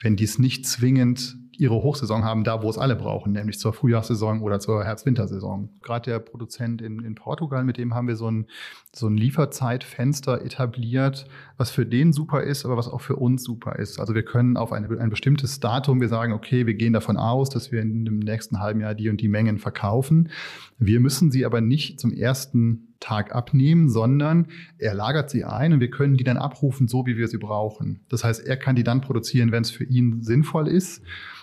wenn 0.00 0.16
die 0.16 0.24
es 0.24 0.38
nicht 0.38 0.66
zwingend 0.66 1.36
ihre 1.60 1.74
Hochsaison 1.74 2.24
haben, 2.24 2.44
da 2.44 2.62
wo 2.62 2.70
es 2.70 2.78
alle 2.78 2.96
brauchen, 2.96 3.32
nämlich 3.32 3.58
zur 3.58 3.72
Frühjahrssaison 3.72 4.40
oder 4.40 4.60
zur 4.60 4.84
Herbst-Wintersaison. 4.84 5.68
Gerade 5.82 6.10
der 6.10 6.18
Produzent 6.18 6.80
in, 6.80 7.04
in 7.04 7.14
Portugal, 7.14 7.64
mit 7.64 7.76
dem 7.76 7.94
haben 7.94 8.08
wir 8.08 8.16
so 8.16 8.30
ein, 8.30 8.46
so 8.94 9.06
ein 9.06 9.16
Lieferzeitfenster 9.16 10.42
etabliert, 10.42 11.26
was 11.58 11.70
für 11.70 11.84
den 11.84 12.12
super 12.12 12.42
ist, 12.42 12.64
aber 12.64 12.76
was 12.76 12.88
auch 12.88 13.00
für 13.00 13.16
uns 13.16 13.44
super 13.44 13.76
ist. 13.76 14.00
Also 14.00 14.14
wir 14.14 14.24
können 14.24 14.56
auf 14.56 14.72
eine, 14.72 14.88
ein 14.98 15.10
bestimmtes 15.10 15.60
Datum, 15.60 16.00
wir 16.00 16.08
sagen, 16.08 16.32
okay, 16.32 16.66
wir 16.66 16.74
gehen 16.74 16.92
davon 16.92 17.16
aus, 17.16 17.50
dass 17.50 17.70
wir 17.70 17.82
in 17.82 18.04
dem 18.04 18.18
nächsten 18.18 18.60
halben 18.60 18.80
Jahr 18.80 18.94
die 18.94 19.08
und 19.08 19.20
die 19.20 19.28
Mengen 19.28 19.58
verkaufen. 19.58 20.30
Wir 20.78 21.00
müssen 21.00 21.30
sie 21.30 21.44
aber 21.44 21.60
nicht 21.60 22.00
zum 22.00 22.12
ersten 22.12 22.89
Tag 23.00 23.34
abnehmen, 23.34 23.88
sondern 23.88 24.46
er 24.78 24.94
lagert 24.94 25.30
sie 25.30 25.44
ein 25.44 25.72
und 25.72 25.80
wir 25.80 25.90
können 25.90 26.16
die 26.16 26.24
dann 26.24 26.36
abrufen, 26.36 26.86
so 26.86 27.06
wie 27.06 27.16
wir 27.16 27.28
sie 27.28 27.38
brauchen. 27.38 28.00
Das 28.08 28.24
heißt, 28.24 28.46
er 28.46 28.56
kann 28.56 28.76
die 28.76 28.84
dann 28.84 29.00
produzieren, 29.00 29.52
wenn 29.52 29.62
es 29.62 29.70
für 29.70 29.84
ihn 29.84 30.22
sinnvoll 30.22 30.68
ist 30.68 31.02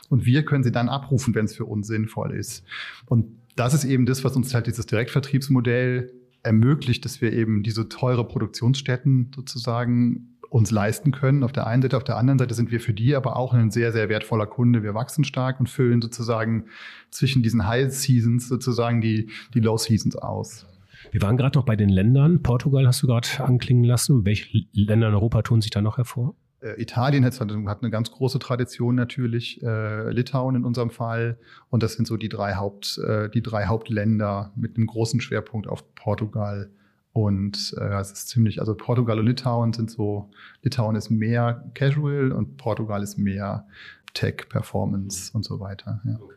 und 0.10 0.26
wir 0.26 0.46
können 0.46 0.64
sie 0.64 0.72
dann 0.72 0.90
abrufen, 0.90 1.36
wenn 1.36 1.46
es 1.46 1.56
für 1.56 1.66
uns 1.66 1.88
sinnvoll 1.88 2.32
ist. 2.32 2.64
Und 3.08 3.26
das 3.56 3.74
ist 3.74 3.86
eben 3.86 4.06
das, 4.06 4.24
was 4.24 4.36
uns 4.36 4.54
halt 4.54 4.68
dieses 4.68 4.86
Direktvertriebsmodell 4.86 6.14
ermöglicht, 6.44 7.04
dass 7.04 7.22
wir 7.22 7.34
eben 7.34 7.64
diese 7.64 7.90
teure 7.90 8.26
Produktionsstätten 8.26 9.32
sozusagen 9.36 10.38
uns 10.50 10.72
leisten 10.72 11.12
können. 11.12 11.44
Auf 11.44 11.52
der 11.52 11.68
einen 11.68 11.82
Seite, 11.82 11.98
auf 11.98 12.04
der 12.04 12.18
anderen 12.18 12.40
Seite 12.40 12.54
sind 12.54 12.72
wir 12.72 12.80
für 12.80 12.94
die 12.94 13.16
aber 13.16 13.36
auch 13.36 13.54
ein 13.54 13.72
sehr, 13.72 13.92
sehr 13.92 14.08
wertvoller 14.10 14.46
Kunde. 14.46 14.84
Wir 14.84 14.94
wachsen 14.94 15.24
stark 15.24 15.60
und 15.60 15.70
füllen 15.70 16.02
sozusagen 16.02 16.66
zwischen 17.10 17.44
diesen 17.44 17.68
High 17.68 17.92
Seasons 17.92 18.48
sozusagen 18.48 19.02
die, 19.02 19.30
die 19.54 19.60
Low 19.60 19.78
Seasons 19.78 20.16
aus. 20.16 20.66
Wir 21.12 21.22
waren 21.22 21.38
gerade 21.38 21.58
noch 21.58 21.66
bei 21.66 21.76
den 21.76 21.90
Ländern. 21.90 22.42
Portugal 22.44 22.88
hast 22.88 23.04
du 23.04 23.08
gerade 23.08 23.28
anklingen 23.40 23.84
lassen. 23.84 24.26
Welche 24.26 24.66
Länder 24.74 25.08
in 25.08 25.14
Europa 25.14 25.42
tun 25.42 25.62
sich 25.62 25.72
da 25.72 25.82
noch 25.82 25.98
hervor? 25.98 26.36
Äh, 26.60 26.82
Italien 26.82 27.24
hat, 27.24 27.40
hat, 27.40 27.82
eine 27.82 27.92
ganz 27.92 28.12
große 28.12 28.40
Tradition 28.40 28.96
natürlich, 28.96 29.62
äh, 29.62 30.10
Litauen 30.12 30.56
in 30.56 30.66
unserem 30.66 30.90
Fall. 30.90 31.38
Und 31.70 31.84
das 31.84 31.94
sind 31.94 32.08
so 32.08 32.18
die 32.18 32.30
drei, 32.30 32.56
Haupt, 32.56 32.98
äh, 32.98 33.30
die 33.30 33.42
drei 33.42 33.66
Hauptländer 33.66 34.52
mit 34.56 34.78
einem 34.78 34.88
großen 34.88 35.22
Schwerpunkt 35.22 35.68
auf 35.68 35.94
Portugal. 35.96 36.72
Und 37.14 37.76
äh, 37.80 38.00
es 38.00 38.12
ist 38.12 38.30
ziemlich, 38.30 38.60
also 38.60 38.76
Portugal 38.76 39.20
und 39.20 39.26
Litauen 39.26 39.74
sind 39.74 39.90
so, 39.90 40.30
Litauen 40.62 40.96
ist 40.96 41.10
mehr 41.10 41.64
Casual 41.74 42.32
und 42.32 42.58
Portugal 42.58 43.02
ist 43.02 43.18
mehr 43.18 43.68
Tech, 44.14 44.50
Performance 44.50 45.32
und 45.34 45.44
so 45.44 45.60
weiter. 45.60 46.02
Ja. 46.06 46.20
Okay. 46.22 46.37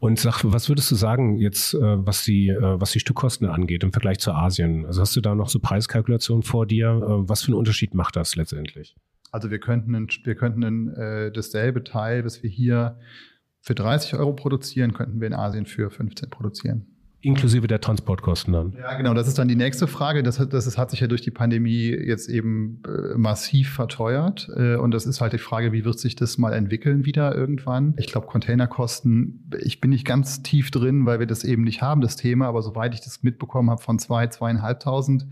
Und 0.00 0.20
sag, 0.20 0.44
was 0.44 0.68
würdest 0.68 0.90
du 0.90 0.94
sagen 0.94 1.38
jetzt, 1.38 1.74
äh, 1.74 1.78
was 1.80 2.24
die, 2.24 2.48
äh, 2.48 2.80
was 2.80 2.92
die 2.92 3.00
Stückkosten 3.00 3.48
angeht 3.48 3.82
im 3.82 3.92
Vergleich 3.92 4.20
zu 4.20 4.32
Asien? 4.32 4.86
Also 4.86 5.00
hast 5.00 5.16
du 5.16 5.20
da 5.20 5.34
noch 5.34 5.48
so 5.48 5.58
Preiskalkulationen 5.58 6.42
vor 6.42 6.66
dir? 6.66 6.88
Äh, 6.88 7.28
was 7.28 7.42
für 7.42 7.48
einen 7.48 7.58
Unterschied 7.58 7.94
macht 7.94 8.14
das 8.14 8.36
letztendlich? 8.36 8.94
Also 9.32 9.50
wir 9.50 9.58
könnten, 9.58 10.08
wir 10.24 10.34
könnten 10.36 10.88
äh, 10.94 11.32
dasselbe 11.32 11.82
Teil, 11.82 12.24
was 12.24 12.42
wir 12.42 12.50
hier 12.50 12.98
für 13.60 13.74
30 13.74 14.14
Euro 14.14 14.32
produzieren, 14.32 14.94
könnten 14.94 15.20
wir 15.20 15.26
in 15.26 15.34
Asien 15.34 15.66
für 15.66 15.90
15 15.90 16.30
produzieren. 16.30 16.86
Inklusive 17.20 17.66
der 17.66 17.80
Transportkosten 17.80 18.52
dann. 18.52 18.74
Ja, 18.78 18.94
genau. 18.96 19.12
Das 19.12 19.26
ist 19.26 19.38
dann 19.38 19.48
die 19.48 19.56
nächste 19.56 19.88
Frage. 19.88 20.22
Das, 20.22 20.38
hat, 20.38 20.52
das 20.52 20.68
ist, 20.68 20.78
hat 20.78 20.90
sich 20.90 21.00
ja 21.00 21.08
durch 21.08 21.20
die 21.20 21.32
Pandemie 21.32 21.88
jetzt 21.88 22.28
eben 22.28 22.80
äh, 22.86 23.18
massiv 23.18 23.72
verteuert. 23.72 24.48
Äh, 24.54 24.76
und 24.76 24.92
das 24.92 25.04
ist 25.04 25.20
halt 25.20 25.32
die 25.32 25.38
Frage, 25.38 25.72
wie 25.72 25.84
wird 25.84 25.98
sich 25.98 26.14
das 26.14 26.38
mal 26.38 26.52
entwickeln 26.52 27.04
wieder 27.04 27.34
irgendwann? 27.34 27.94
Ich 27.96 28.06
glaube, 28.06 28.28
Containerkosten, 28.28 29.50
ich 29.60 29.80
bin 29.80 29.90
nicht 29.90 30.04
ganz 30.04 30.42
tief 30.42 30.70
drin, 30.70 31.06
weil 31.06 31.18
wir 31.18 31.26
das 31.26 31.42
eben 31.42 31.64
nicht 31.64 31.82
haben, 31.82 32.00
das 32.02 32.14
Thema. 32.14 32.46
Aber 32.46 32.62
soweit 32.62 32.94
ich 32.94 33.00
das 33.00 33.24
mitbekommen 33.24 33.70
habe, 33.70 33.82
von 33.82 33.98
zwei, 33.98 34.28
zweieinhalbtausend 34.28 35.26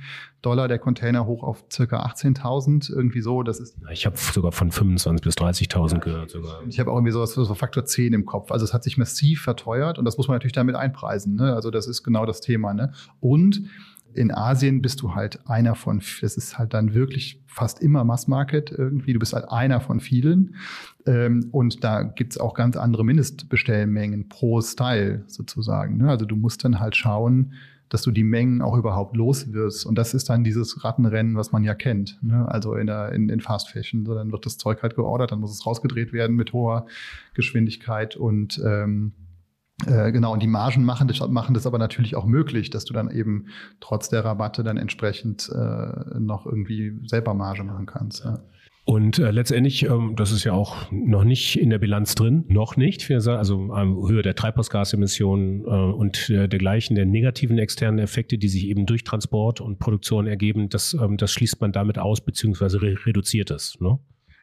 Dollar 0.46 0.68
der 0.68 0.78
Container 0.78 1.26
hoch 1.26 1.42
auf 1.42 1.64
circa 1.72 2.06
18.000, 2.06 2.92
irgendwie 2.92 3.20
so. 3.20 3.42
Das 3.42 3.58
ist. 3.58 3.76
Ich 3.90 4.06
habe 4.06 4.16
sogar 4.16 4.52
von 4.52 4.70
25.000 4.70 5.20
bis 5.20 5.34
30.000 5.34 5.92
ja, 5.92 5.98
gehört 5.98 6.30
sogar. 6.30 6.62
Ich 6.68 6.78
habe 6.78 6.92
auch 6.92 6.96
irgendwie 6.96 7.10
sowas, 7.10 7.34
so 7.34 7.54
Faktor 7.54 7.84
10 7.84 8.12
im 8.12 8.24
Kopf. 8.24 8.52
Also 8.52 8.64
es 8.64 8.72
hat 8.72 8.84
sich 8.84 8.96
massiv 8.96 9.42
verteuert 9.42 9.98
und 9.98 10.04
das 10.04 10.16
muss 10.16 10.28
man 10.28 10.36
natürlich 10.36 10.52
damit 10.52 10.76
einpreisen. 10.76 11.34
Ne? 11.34 11.52
Also 11.52 11.72
das 11.72 11.88
ist 11.88 12.04
genau 12.04 12.26
das 12.26 12.40
Thema. 12.40 12.74
Ne? 12.74 12.92
Und 13.18 13.62
in 14.14 14.32
Asien 14.32 14.80
bist 14.82 15.02
du 15.02 15.16
halt 15.16 15.40
einer 15.48 15.74
von, 15.74 16.00
das 16.20 16.36
ist 16.36 16.58
halt 16.58 16.74
dann 16.74 16.94
wirklich 16.94 17.42
fast 17.46 17.82
immer 17.82 18.04
Mass 18.04 18.28
Market 18.28 18.70
irgendwie. 18.70 19.14
Du 19.14 19.18
bist 19.18 19.32
halt 19.32 19.50
einer 19.50 19.80
von 19.80 19.98
vielen. 19.98 20.54
Ähm, 21.06 21.48
und 21.50 21.82
da 21.82 22.04
gibt's 22.04 22.38
auch 22.38 22.54
ganz 22.54 22.76
andere 22.76 23.04
Mindestbestellmengen 23.04 24.28
pro 24.28 24.60
Style 24.60 25.24
sozusagen. 25.26 25.96
Ne? 25.96 26.08
Also 26.08 26.24
du 26.24 26.36
musst 26.36 26.64
dann 26.64 26.78
halt 26.78 26.94
schauen, 26.94 27.52
dass 27.88 28.02
du 28.02 28.10
die 28.10 28.24
Mengen 28.24 28.62
auch 28.62 28.76
überhaupt 28.76 29.16
los 29.16 29.52
wirst. 29.52 29.86
Und 29.86 29.96
das 29.96 30.14
ist 30.14 30.28
dann 30.28 30.44
dieses 30.44 30.84
Rattenrennen, 30.84 31.36
was 31.36 31.52
man 31.52 31.64
ja 31.64 31.74
kennt. 31.74 32.18
Ne? 32.22 32.46
Also 32.48 32.74
in, 32.74 32.86
der, 32.86 33.12
in, 33.12 33.28
in 33.28 33.40
Fast 33.40 33.70
Fashion. 33.70 34.04
So, 34.04 34.14
dann 34.14 34.32
wird 34.32 34.46
das 34.46 34.58
Zeug 34.58 34.82
halt 34.82 34.96
geordert, 34.96 35.32
dann 35.32 35.40
muss 35.40 35.52
es 35.52 35.66
rausgedreht 35.66 36.12
werden 36.12 36.36
mit 36.36 36.52
hoher 36.52 36.86
Geschwindigkeit 37.34 38.16
und 38.16 38.60
ähm, 38.64 39.12
äh, 39.84 40.10
genau, 40.10 40.32
und 40.32 40.42
die 40.42 40.46
Margen 40.46 40.84
machen 40.84 41.06
das, 41.06 41.20
machen 41.28 41.52
das 41.52 41.66
aber 41.66 41.76
natürlich 41.78 42.16
auch 42.16 42.24
möglich, 42.24 42.70
dass 42.70 42.86
du 42.86 42.94
dann 42.94 43.10
eben 43.10 43.46
trotz 43.80 44.08
der 44.08 44.24
Rabatte 44.24 44.64
dann 44.64 44.78
entsprechend 44.78 45.50
äh, 45.50 46.18
noch 46.18 46.46
irgendwie 46.46 46.98
selber 47.04 47.34
Marge 47.34 47.62
machen 47.62 47.84
kannst. 47.84 48.24
Ja. 48.24 48.38
Und 48.86 49.18
äh, 49.18 49.32
letztendlich, 49.32 49.82
ähm, 49.82 50.14
das 50.14 50.30
ist 50.30 50.44
ja 50.44 50.52
auch 50.52 50.92
noch 50.92 51.24
nicht 51.24 51.58
in 51.58 51.70
der 51.70 51.80
Bilanz 51.80 52.14
drin, 52.14 52.44
noch 52.46 52.76
nicht, 52.76 53.10
also 53.10 53.74
ähm, 53.76 54.08
Höhe 54.08 54.22
der 54.22 54.36
Treibhausgasemissionen 54.36 55.62
äh, 55.62 55.64
und 55.64 56.30
äh, 56.30 56.48
dergleichen, 56.48 56.94
der 56.94 57.04
negativen 57.04 57.58
externen 57.58 57.98
Effekte, 57.98 58.38
die 58.38 58.46
sich 58.46 58.64
eben 58.68 58.86
durch 58.86 59.02
Transport 59.02 59.60
und 59.60 59.80
Produktion 59.80 60.28
ergeben, 60.28 60.68
das, 60.68 60.94
ähm, 60.94 61.16
das 61.16 61.32
schließt 61.32 61.60
man 61.60 61.72
damit 61.72 61.98
aus, 61.98 62.20
beziehungsweise 62.20 62.80
re 62.80 62.96
reduziert 63.04 63.50
es. 63.50 63.76
Ne? 63.80 63.98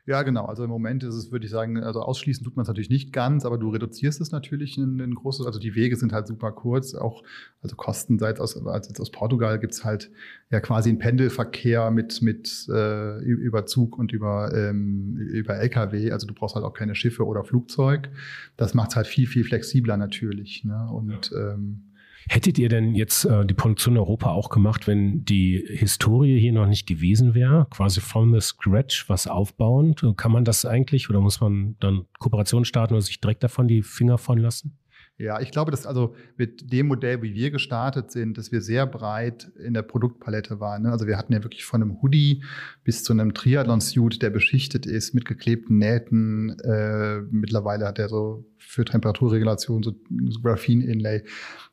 Ja, 0.05 0.23
genau. 0.23 0.45
Also 0.45 0.65
im 0.65 0.69
Moment 0.69 1.03
ist 1.03 1.15
es, 1.15 1.31
würde 1.31 1.45
ich 1.45 1.51
sagen, 1.51 1.81
also 1.81 2.01
ausschließen 2.01 2.43
tut 2.43 2.57
man 2.57 2.63
es 2.63 2.67
natürlich 2.67 2.89
nicht 2.89 3.13
ganz, 3.13 3.45
aber 3.45 3.57
du 3.57 3.69
reduzierst 3.69 4.19
es 4.19 4.31
natürlich 4.31 4.77
in 4.77 4.99
ein 4.99 5.15
großes, 5.15 5.45
also 5.45 5.59
die 5.59 5.75
Wege 5.75 5.95
sind 5.95 6.11
halt 6.11 6.27
super 6.27 6.51
kurz, 6.51 6.93
auch 6.93 7.23
also 7.61 7.77
Kosten 7.77 8.19
seit 8.19 8.41
aus, 8.41 8.57
als 8.67 8.89
jetzt 8.89 8.99
aus 8.99 9.11
Portugal 9.11 9.59
gibt's 9.59 9.85
halt 9.85 10.11
ja 10.51 10.59
quasi 10.59 10.89
einen 10.89 10.99
Pendelverkehr 10.99 11.89
mit, 11.89 12.21
mit 12.21 12.67
äh, 12.69 13.19
über 13.23 13.65
Zug 13.65 13.97
und 13.97 14.11
über, 14.11 14.53
ähm, 14.53 15.15
über 15.15 15.55
LKW. 15.55 16.11
Also 16.11 16.27
du 16.27 16.33
brauchst 16.33 16.55
halt 16.55 16.65
auch 16.65 16.73
keine 16.73 16.95
Schiffe 16.95 17.25
oder 17.25 17.45
Flugzeug. 17.45 18.09
Das 18.57 18.73
macht 18.73 18.89
es 18.89 18.95
halt 18.97 19.07
viel, 19.07 19.27
viel 19.27 19.45
flexibler 19.45 19.95
natürlich. 19.95 20.65
Ne? 20.65 20.85
Und 20.91 21.31
ja. 21.31 21.53
ähm, 21.53 21.92
Hättet 22.29 22.57
ihr 22.57 22.69
denn 22.69 22.95
jetzt 22.95 23.25
äh, 23.25 23.45
die 23.45 23.53
Produktion 23.53 23.95
in 23.95 23.99
Europa 23.99 24.31
auch 24.31 24.49
gemacht, 24.49 24.87
wenn 24.87 25.25
die 25.25 25.63
Historie 25.67 26.39
hier 26.39 26.53
noch 26.53 26.67
nicht 26.67 26.87
gewesen 26.87 27.33
wäre? 27.33 27.67
Quasi 27.69 28.01
from 28.01 28.33
the 28.33 28.39
scratch 28.39 29.09
was 29.09 29.27
aufbauen? 29.27 29.95
Kann 30.15 30.31
man 30.31 30.45
das 30.45 30.65
eigentlich 30.65 31.09
oder 31.09 31.19
muss 31.19 31.41
man 31.41 31.75
dann 31.79 32.05
Kooperation 32.19 32.65
starten 32.65 32.93
oder 32.93 33.01
sich 33.01 33.19
direkt 33.19 33.43
davon 33.43 33.67
die 33.67 33.81
Finger 33.81 34.17
von 34.17 34.37
lassen? 34.37 34.77
Ja, 35.19 35.39
ich 35.39 35.51
glaube, 35.51 35.69
dass 35.69 35.85
also 35.85 36.15
mit 36.37 36.73
dem 36.73 36.87
Modell, 36.87 37.21
wie 37.21 37.35
wir 37.35 37.51
gestartet 37.51 38.11
sind, 38.11 38.37
dass 38.37 38.51
wir 38.51 38.61
sehr 38.61 38.87
breit 38.87 39.51
in 39.63 39.75
der 39.75 39.83
Produktpalette 39.83 40.59
waren. 40.59 40.83
Ne? 40.83 40.91
Also 40.91 41.05
wir 41.05 41.17
hatten 41.17 41.33
ja 41.33 41.43
wirklich 41.43 41.65
von 41.65 41.83
einem 41.83 42.01
Hoodie 42.01 42.43
bis 42.83 43.03
zu 43.03 43.13
einem 43.13 43.35
Triathlon-Suit, 43.35 44.23
der 44.23 44.31
beschichtet 44.31 44.87
ist 44.87 45.13
mit 45.13 45.25
geklebten 45.25 45.77
Nähten. 45.77 46.57
Äh, 46.61 47.21
mittlerweile 47.29 47.85
hat 47.85 47.99
er 47.99 48.09
so 48.09 48.43
für 48.57 48.85
Temperaturregulation 48.85 49.83
so, 49.83 49.93
so 50.29 50.41
Graphene-Inlay. 50.41 51.23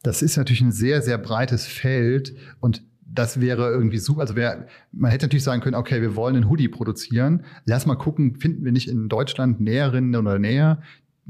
Das 0.03 0.21
ist 0.21 0.37
natürlich 0.37 0.61
ein 0.61 0.73
sehr, 0.73 1.01
sehr 1.01 1.17
breites 1.17 1.67
Feld 1.67 2.35
und 2.61 2.85
das 3.13 3.41
wäre 3.41 3.71
irgendwie 3.71 3.99
super. 3.99 4.21
Also 4.21 4.37
wär, 4.37 4.67
man 4.93 5.11
hätte 5.11 5.27
natürlich 5.27 5.45
sagen 5.45 5.63
können, 5.63 5.75
okay, 5.75 6.01
wir 6.01 6.15
wollen 6.15 6.37
einen 6.37 6.49
Hoodie 6.49 6.69
produzieren. 6.69 7.45
Lass 7.65 7.87
mal 7.87 7.97
gucken, 7.97 8.37
finden 8.37 8.65
wir 8.65 8.73
nicht 8.73 8.89
in 8.89 9.09
Deutschland 9.09 9.61
Näherinnen 9.61 10.15
oder 10.15 10.39
Näher, 10.39 10.81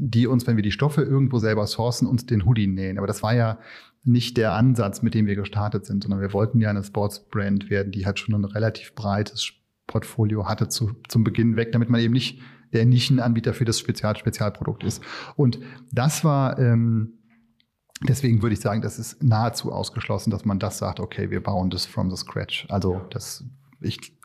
die 0.03 0.27
uns, 0.27 0.47
wenn 0.47 0.57
wir 0.57 0.63
die 0.63 0.73
Stoffe 0.73 1.03
irgendwo 1.03 1.39
selber 1.39 1.67
sourcen, 1.67 2.09
uns 2.09 2.25
den 2.25 2.47
Hoodie 2.47 2.67
nähen. 2.67 2.97
Aber 2.97 3.07
das 3.07 3.23
war 3.23 3.35
ja 3.35 3.59
nicht 4.03 4.39
der 4.39 4.55
Ansatz, 4.55 5.03
mit 5.03 5.15
dem 5.15 5.27
wir 5.27 5.37
gestartet 5.37 5.85
sind, 5.85 6.03
sondern 6.03 6.21
wir 6.21 6.33
wollten 6.33 6.59
ja 6.59 6.71
eine 6.71 6.83
Sportsbrand 6.83 7.69
werden, 7.69 7.93
die 7.93 8.07
halt 8.07 8.19
schon 8.19 8.35
ein 8.35 8.45
relativ 8.45 8.95
breites 8.95 9.53
Portfolio 9.87 10.49
hatte 10.49 10.69
zu, 10.69 10.93
zum 11.09 11.23
Beginn 11.23 11.57
weg, 11.57 11.73
damit 11.73 11.91
man 11.91 12.01
eben 12.01 12.15
nicht 12.15 12.41
der 12.73 12.87
Nischenanbieter 12.87 13.53
für 13.53 13.65
das 13.65 13.79
Spezial 13.79 14.17
Spezialprodukt 14.17 14.85
ist. 14.85 15.03
Und 15.37 15.59
das 15.93 16.25
war 16.25 16.59
ähm, 16.59 17.19
Deswegen 18.09 18.41
würde 18.41 18.55
ich 18.55 18.61
sagen, 18.61 18.81
das 18.81 18.99
ist 18.99 19.23
nahezu 19.23 19.73
ausgeschlossen, 19.73 20.31
dass 20.31 20.47
man 20.47 20.59
das 20.59 20.79
sagt, 20.79 21.01
okay, 21.01 21.31
wir 21.31 21.43
bauen 21.43 21.69
das 21.69 21.85
from 21.85 22.11
the 22.11 22.17
scratch. 22.17 22.67
Also 22.71 23.03
das, 23.11 23.45
ich, 23.81 24.19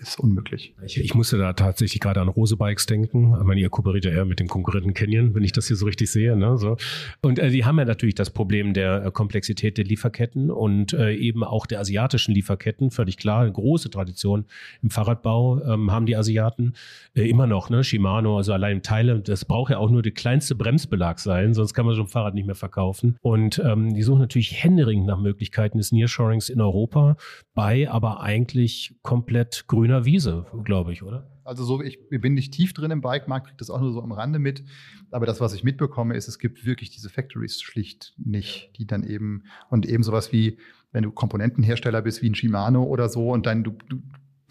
ist 0.00 0.18
unmöglich. 0.18 0.74
Ich, 0.84 0.98
ich 0.98 1.14
musste 1.14 1.36
da 1.36 1.52
tatsächlich 1.52 2.00
gerade 2.00 2.20
an 2.20 2.28
Rose 2.28 2.56
Bikes 2.56 2.86
denken. 2.86 3.34
Ich 3.38 3.44
meine, 3.44 3.60
ihr 3.60 3.68
kooperiert 3.68 4.06
ja 4.06 4.10
eher 4.10 4.24
mit 4.24 4.40
dem 4.40 4.48
Konkurrenten 4.48 4.94
Canyon, 4.94 5.34
wenn 5.34 5.44
ich 5.44 5.52
das 5.52 5.66
hier 5.66 5.76
so 5.76 5.84
richtig 5.84 6.10
sehe. 6.10 6.36
Ne? 6.36 6.56
So. 6.56 6.76
Und 7.20 7.38
äh, 7.38 7.50
die 7.50 7.64
haben 7.64 7.78
ja 7.78 7.84
natürlich 7.84 8.14
das 8.14 8.30
Problem 8.30 8.72
der 8.72 9.04
äh, 9.04 9.10
Komplexität 9.10 9.76
der 9.76 9.84
Lieferketten 9.84 10.50
und 10.50 10.94
äh, 10.94 11.14
eben 11.14 11.44
auch 11.44 11.66
der 11.66 11.80
asiatischen 11.80 12.34
Lieferketten. 12.34 12.90
Völlig 12.90 13.18
klar, 13.18 13.42
eine 13.42 13.52
große 13.52 13.90
Tradition 13.90 14.46
im 14.82 14.90
Fahrradbau 14.90 15.62
ähm, 15.62 15.92
haben 15.92 16.06
die 16.06 16.16
Asiaten 16.16 16.72
äh, 17.14 17.28
immer 17.28 17.46
noch. 17.46 17.68
Ne? 17.68 17.84
Shimano, 17.84 18.38
also 18.38 18.54
allein 18.54 18.82
Teile, 18.82 19.20
das 19.20 19.44
braucht 19.44 19.70
ja 19.70 19.78
auch 19.78 19.90
nur 19.90 20.02
der 20.02 20.12
kleinste 20.12 20.54
Bremsbelag 20.54 21.18
sein, 21.18 21.52
sonst 21.52 21.74
kann 21.74 21.84
man 21.84 21.94
so 21.94 22.02
ein 22.02 22.08
Fahrrad 22.08 22.34
nicht 22.34 22.46
mehr 22.46 22.54
verkaufen. 22.54 23.18
Und 23.20 23.60
ähm, 23.64 23.92
die 23.94 24.02
suchen 24.02 24.20
natürlich 24.20 24.62
händeringend 24.62 25.06
nach 25.06 25.20
Möglichkeiten 25.20 25.76
des 25.76 25.92
Nearshorings 25.92 26.48
in 26.48 26.60
Europa, 26.60 27.16
bei 27.54 27.90
aber 27.90 28.20
eigentlich 28.22 28.94
komplett 29.02 29.64
grün 29.66 29.89
grüner 29.90 30.04
Wiese, 30.04 30.46
glaube 30.64 30.92
ich, 30.92 31.02
oder? 31.02 31.26
Also 31.44 31.64
so, 31.64 31.82
ich 31.82 31.98
bin 32.08 32.34
nicht 32.34 32.52
tief 32.52 32.72
drin 32.72 32.90
im 32.90 33.00
Bike-Markt, 33.00 33.46
kriege 33.46 33.58
das 33.58 33.70
auch 33.70 33.80
nur 33.80 33.92
so 33.92 34.02
am 34.02 34.12
Rande 34.12 34.38
mit. 34.38 34.62
Aber 35.10 35.26
das, 35.26 35.40
was 35.40 35.52
ich 35.52 35.64
mitbekomme, 35.64 36.14
ist, 36.14 36.28
es 36.28 36.38
gibt 36.38 36.64
wirklich 36.64 36.90
diese 36.90 37.10
Factories 37.10 37.60
schlicht 37.60 38.14
nicht, 38.16 38.70
die 38.76 38.86
dann 38.86 39.02
eben, 39.02 39.44
und 39.68 39.86
eben 39.86 40.02
sowas 40.02 40.32
wie, 40.32 40.58
wenn 40.92 41.02
du 41.02 41.10
Komponentenhersteller 41.10 42.02
bist, 42.02 42.22
wie 42.22 42.30
ein 42.30 42.34
Shimano 42.34 42.84
oder 42.84 43.08
so, 43.08 43.30
und 43.30 43.46
dann 43.46 43.64
du, 43.64 43.72
du 43.88 44.00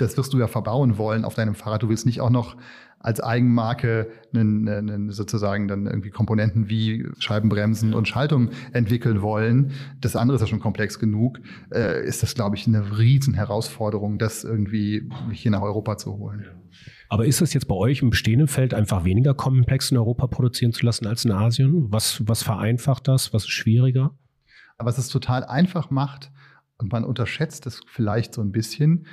das 0.02 0.18
wirst 0.18 0.34
du 0.34 0.40
ja 0.40 0.48
verbauen 0.48 0.98
wollen 0.98 1.26
auf 1.26 1.36
deinem 1.36 1.56
Fahrrad. 1.56 1.84
Du 1.84 1.90
willst 1.90 2.06
nicht 2.06 2.22
auch 2.22 2.30
noch 2.30 2.56
als 3.00 3.22
Eigenmarke 3.22 4.10
einen, 4.34 4.68
einen, 4.68 5.12
sozusagen 5.12 5.68
dann 5.68 5.86
irgendwie 5.86 6.10
Komponenten 6.10 6.70
wie 6.70 7.08
Scheibenbremsen 7.20 7.94
und 7.94 8.08
Schaltung 8.08 8.50
entwickeln 8.74 9.22
wollen. 9.22 9.72
Das 10.02 10.16
andere 10.16 10.36
ist 10.36 10.42
ja 10.42 10.48
schon 10.48 10.60
komplex 10.60 11.00
genug. 11.00 11.40
Äh, 11.74 12.06
ist 12.06 12.24
das, 12.24 12.36
glaube 12.36 12.58
ich, 12.58 12.68
eine 12.68 12.98
riesen 12.98 13.34
Herausforderung, 13.34 14.18
das 14.18 14.44
irgendwie 14.44 15.10
hier 15.32 15.52
nach 15.52 15.62
Europa 15.62 15.98
zu 15.98 16.18
holen. 16.18 16.46
Aber 17.08 17.26
ist 17.26 17.42
es 17.42 17.54
jetzt 17.54 17.68
bei 17.68 17.76
euch 17.76 18.02
im 18.02 18.10
bestehenden 18.10 18.48
Feld 18.48 18.74
einfach 18.74 19.06
weniger 19.06 19.34
komplex 19.34 19.92
in 19.92 19.98
Europa 19.98 20.28
produzieren 20.28 20.74
zu 20.74 20.86
lassen 20.86 21.08
als 21.08 21.24
in 21.24 21.32
Asien? 21.32 21.92
Was, 21.92 22.22
was 22.28 22.44
vereinfacht 22.44 23.08
das? 23.08 23.34
Was 23.34 23.44
ist 23.44 23.52
schwieriger? 23.52 24.12
Was 24.78 24.98
es 24.98 25.08
total 25.08 25.44
einfach 25.46 25.90
macht, 25.90 26.32
und 26.80 26.92
man 26.94 27.04
unterschätzt 27.04 27.68
es 27.68 27.82
vielleicht 27.86 28.34
so 28.34 28.42
ein 28.42 28.52
bisschen, 28.52 29.06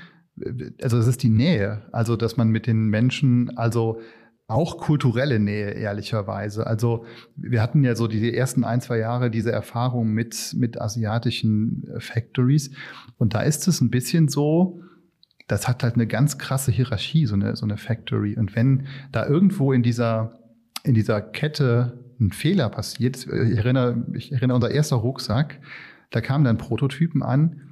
also 0.83 0.99
es 0.99 1.07
ist 1.07 1.23
die 1.23 1.31
Nähe, 1.31 1.83
also 1.93 2.17
dass 2.17 2.37
man 2.37 2.49
mit 2.49 2.67
den 2.67 2.89
Menschen, 2.89 3.57
also 3.57 4.01
auch 4.49 4.79
kulturelle 4.79 5.41
Nähe, 5.41 5.71
ehrlicherweise. 5.71 6.67
Also 6.67 7.05
wir 7.35 7.61
hatten 7.61 7.83
ja 7.83 7.97
so 7.97 8.07
die 8.07 8.33
ersten 8.33 8.63
ein, 8.63 8.81
zwei 8.81 8.99
Jahre 8.99 9.31
diese 9.31 9.51
Erfahrung 9.51 10.13
mit, 10.13 10.55
mit 10.57 10.81
asiatischen 10.81 11.85
äh, 11.89 12.01
Factories. 12.01 12.71
Und 13.19 13.35
da 13.35 13.43
ist 13.43 13.67
es 13.67 13.81
ein 13.81 13.91
bisschen 13.91 14.29
so, 14.29 14.83
das 15.49 15.67
hat 15.67 15.83
halt 15.83 15.95
eine 15.95 16.07
ganz 16.07 16.39
krasse 16.39 16.71
Hierarchie, 16.71 17.27
so 17.27 17.35
eine, 17.35 17.57
so 17.57 17.65
eine 17.67 17.77
Factory. 17.77 18.37
Und 18.37 18.55
wenn 18.55 18.87
da 19.11 19.27
irgendwo 19.27 19.73
in 19.73 19.83
dieser, 19.83 20.39
in 20.85 20.95
dieser 20.95 21.21
Kette 21.21 22.05
ein 22.21 22.31
Fehler 22.31 22.69
passiert, 22.69 23.17
ich 23.27 23.59
erinnere, 23.59 24.07
ich 24.15 24.33
erinnere 24.33 24.57
unser 24.57 24.71
erster 24.71 24.97
Rucksack, 24.97 25.61
da 26.11 26.21
kamen 26.21 26.45
dann 26.45 26.57
Prototypen 26.57 27.23
an, 27.23 27.66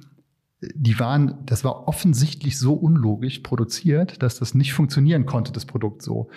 die 0.73 0.99
waren, 0.99 1.37
das 1.45 1.63
war 1.63 1.87
offensichtlich 1.87 2.57
so 2.57 2.73
unlogisch 2.73 3.39
produziert, 3.39 4.21
dass 4.23 4.39
das 4.39 4.53
nicht 4.53 4.73
funktionieren 4.73 5.25
konnte, 5.25 5.51
das 5.51 5.65
Produkt 5.65 6.01
so. 6.01 6.29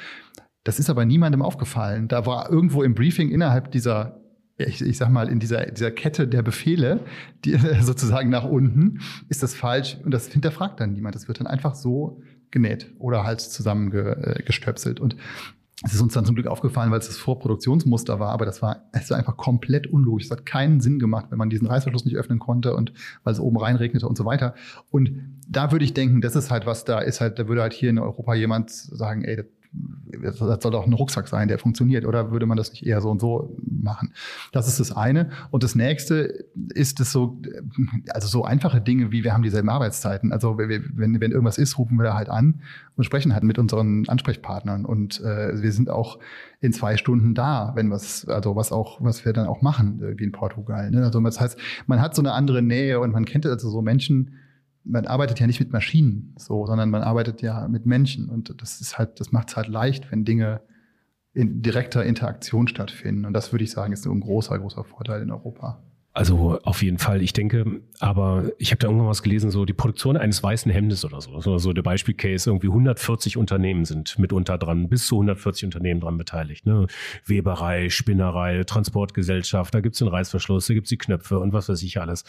Das 0.64 0.78
ist 0.78 0.90
aber 0.90 1.04
niemandem 1.04 1.42
aufgefallen. 1.42 2.08
Da 2.08 2.26
war 2.26 2.50
irgendwo 2.50 2.82
im 2.82 2.94
Briefing 2.94 3.30
innerhalb 3.30 3.70
dieser, 3.70 4.20
ich, 4.56 4.82
ich 4.82 4.99
sag 4.99 5.11
mal, 5.11 5.28
in 5.28 5.38
dieser, 5.40 5.66
dieser 5.66 5.90
Kette 5.90 6.28
der 6.28 6.42
Befehle, 6.42 7.00
die 7.44 7.56
sozusagen 7.80 8.28
nach 8.30 8.44
unten, 8.44 9.00
ist 9.28 9.42
das 9.42 9.54
falsch 9.54 9.97
und 10.04 10.12
das 10.12 10.28
hinterfragt 10.28 10.80
dann 10.80 10.92
niemand. 10.92 11.14
Das 11.14 11.28
wird 11.28 11.40
dann 11.40 11.47
einfach 11.47 11.75
so 11.75 12.23
genäht 12.50 12.92
oder 12.99 13.25
halt 13.25 13.40
zusammengestöpselt. 13.40 15.00
Und 15.00 15.16
es 15.85 15.94
ist 15.94 16.00
uns 16.00 16.12
dann 16.12 16.25
zum 16.25 16.35
Glück 16.35 16.49
aufgefallen, 16.49 16.90
weil 16.90 16.99
es 16.99 17.06
das 17.06 17.18
Vorproduktionsmuster 17.18 18.18
war, 18.18 18.30
aber 18.30 18.44
das 18.44 18.62
war, 18.62 18.88
es 18.92 19.11
war 19.11 19.16
einfach 19.16 19.37
komplett 19.37 19.87
unlogisch. 19.87 20.25
Es 20.25 20.30
hat 20.30 20.44
keinen 20.44 20.80
Sinn 20.80 20.99
gemacht, 20.99 21.26
wenn 21.30 21.38
man 21.38 21.50
diesen 21.50 21.68
Reißverschluss 21.68 22.04
nicht 22.04 22.16
öffnen 22.16 22.40
konnte 22.40 22.75
und 22.75 22.92
weil 23.23 23.32
es 23.32 23.38
oben 23.38 23.58
reinregnete 23.58 24.06
und 24.08 24.18
so 24.18 24.25
weiter. 24.25 24.54
Und 24.90 25.12
da 25.49 25.70
würde 25.70 25.85
ich 25.85 25.94
denken, 25.94 26.20
das 26.20 26.35
ist 26.35 26.50
halt 26.50 26.66
was, 26.66 26.85
da 26.85 26.99
ist 26.99 27.20
halt, 27.20 27.38
da 27.38 27.47
würde 27.47 27.62
halt 27.62 27.75
hier 27.75 27.90
in 27.90 27.99
Europa 27.99 28.35
jemand 28.35 28.70
sagen, 28.70 29.23
ey, 29.23 29.44
das 30.22 30.38
soll 30.38 30.72
doch 30.72 30.87
ein 30.87 30.92
Rucksack 30.92 31.28
sein, 31.28 31.48
der 31.48 31.58
funktioniert, 31.58 32.06
oder 32.06 32.30
würde 32.30 32.46
man 32.46 32.56
das 32.56 32.70
nicht 32.70 32.87
eher 32.87 33.00
so 33.00 33.10
und 33.10 33.20
so 33.20 33.56
machen? 33.64 34.12
Das 34.52 34.68
ist 34.68 34.80
das 34.80 34.92
eine. 34.96 35.30
Und 35.50 35.62
das 35.62 35.75
nächste 35.75 36.46
ist 36.75 37.00
es 37.00 37.12
so, 37.12 37.40
also 38.10 38.28
so 38.28 38.44
einfache 38.44 38.80
Dinge 38.80 39.12
wie 39.12 39.25
wir 39.25 39.32
haben 39.32 39.42
dieselben 39.42 39.68
Arbeitszeiten. 39.68 40.32
Also 40.32 40.58
wenn, 40.58 41.20
wenn 41.20 41.30
irgendwas 41.30 41.58
ist, 41.58 41.78
rufen 41.78 41.96
wir 41.96 42.04
da 42.04 42.14
halt 42.14 42.28
an 42.28 42.62
und 42.96 43.04
sprechen 43.04 43.32
halt 43.34 43.44
mit 43.44 43.58
unseren 43.58 44.08
Ansprechpartnern. 44.08 44.84
Und 44.84 45.20
äh, 45.20 45.60
wir 45.62 45.72
sind 45.72 45.90
auch 45.90 46.18
in 46.60 46.72
zwei 46.72 46.96
Stunden 46.96 47.34
da, 47.34 47.72
wenn 47.76 47.90
was, 47.90 48.26
also 48.26 48.56
was 48.56 48.72
auch, 48.72 49.00
was 49.00 49.25
wir 49.25 49.32
dann 49.32 49.46
auch 49.46 49.62
machen, 49.62 50.00
wie 50.18 50.25
in 50.25 50.32
Portugal. 50.32 50.90
Ne? 50.90 51.04
Also 51.04 51.20
das 51.20 51.40
heißt, 51.40 51.58
man 51.87 52.00
hat 52.00 52.14
so 52.14 52.22
eine 52.22 52.32
andere 52.32 52.62
Nähe 52.62 53.00
und 53.00 53.12
man 53.12 53.25
kennt 53.25 53.46
also 53.46 53.70
so 53.70 53.82
Menschen, 53.82 54.34
man 54.88 55.07
arbeitet 55.07 55.38
ja 55.38 55.47
nicht 55.47 55.61
mit 55.61 55.73
Maschinen 55.73 56.35
so, 56.38 56.66
sondern 56.66 56.90
man 56.90 57.02
arbeitet 57.02 57.42
ja 57.42 57.68
mit 57.68 57.87
Menschen. 57.87 58.28
Und 58.28 58.61
das 58.61 58.80
ist 58.80 58.99
halt, 58.99 59.21
das 59.21 59.33
macht 59.33 59.50
es 59.50 59.57
halt 59.57 59.68
leicht, 59.68 60.11
wenn 60.11 60.25
Dinge 60.25 60.62
in 61.35 61.62
direkter 61.62 62.04
Interaktion 62.04 62.68
stattfinden. 62.68 63.25
Und 63.26 63.33
das 63.35 63.52
würde 63.52 63.64
ich 63.64 63.71
sagen, 63.71 63.92
ist 63.92 64.07
ein 64.07 64.21
großer, 64.21 64.59
großer 64.59 64.85
Vorteil 64.85 65.23
in 65.23 65.30
Europa. 65.30 65.83
Also 66.18 66.58
auf 66.64 66.82
jeden 66.82 66.98
Fall. 66.98 67.22
Ich 67.22 67.32
denke, 67.32 67.80
aber 68.00 68.50
ich 68.58 68.72
habe 68.72 68.80
da 68.80 68.88
irgendwann 68.88 69.06
was 69.06 69.22
gelesen, 69.22 69.52
so 69.52 69.64
die 69.64 69.72
Produktion 69.72 70.16
eines 70.16 70.42
weißen 70.42 70.68
Hemdes 70.68 71.04
oder 71.04 71.20
so. 71.20 71.38
So, 71.38 71.58
so 71.58 71.72
der 71.72 71.82
Beispielcase, 71.82 72.50
irgendwie 72.50 72.66
140 72.66 73.37
Unternehmen 73.37 73.84
sind 73.84 74.18
mitunter 74.18 74.58
dran, 74.58 74.88
bis 74.88 75.06
zu 75.06 75.14
140 75.14 75.66
Unternehmen 75.66 76.00
dran 76.00 76.18
beteiligt. 76.18 76.66
Ne? 76.66 76.88
Weberei, 77.25 77.88
Spinnerei, 77.88 78.64
Transportgesellschaft, 78.64 79.72
da 79.72 79.80
gibt's 79.80 80.00
den 80.00 80.08
Reißverschluss, 80.08 80.66
da 80.66 80.75
gibt's 80.75 80.90
die 80.90 80.98
Knöpfe 80.98 81.38
und 81.38 81.52
was 81.52 81.68
weiß 81.68 81.84
ich 81.84 82.00
alles. 82.00 82.25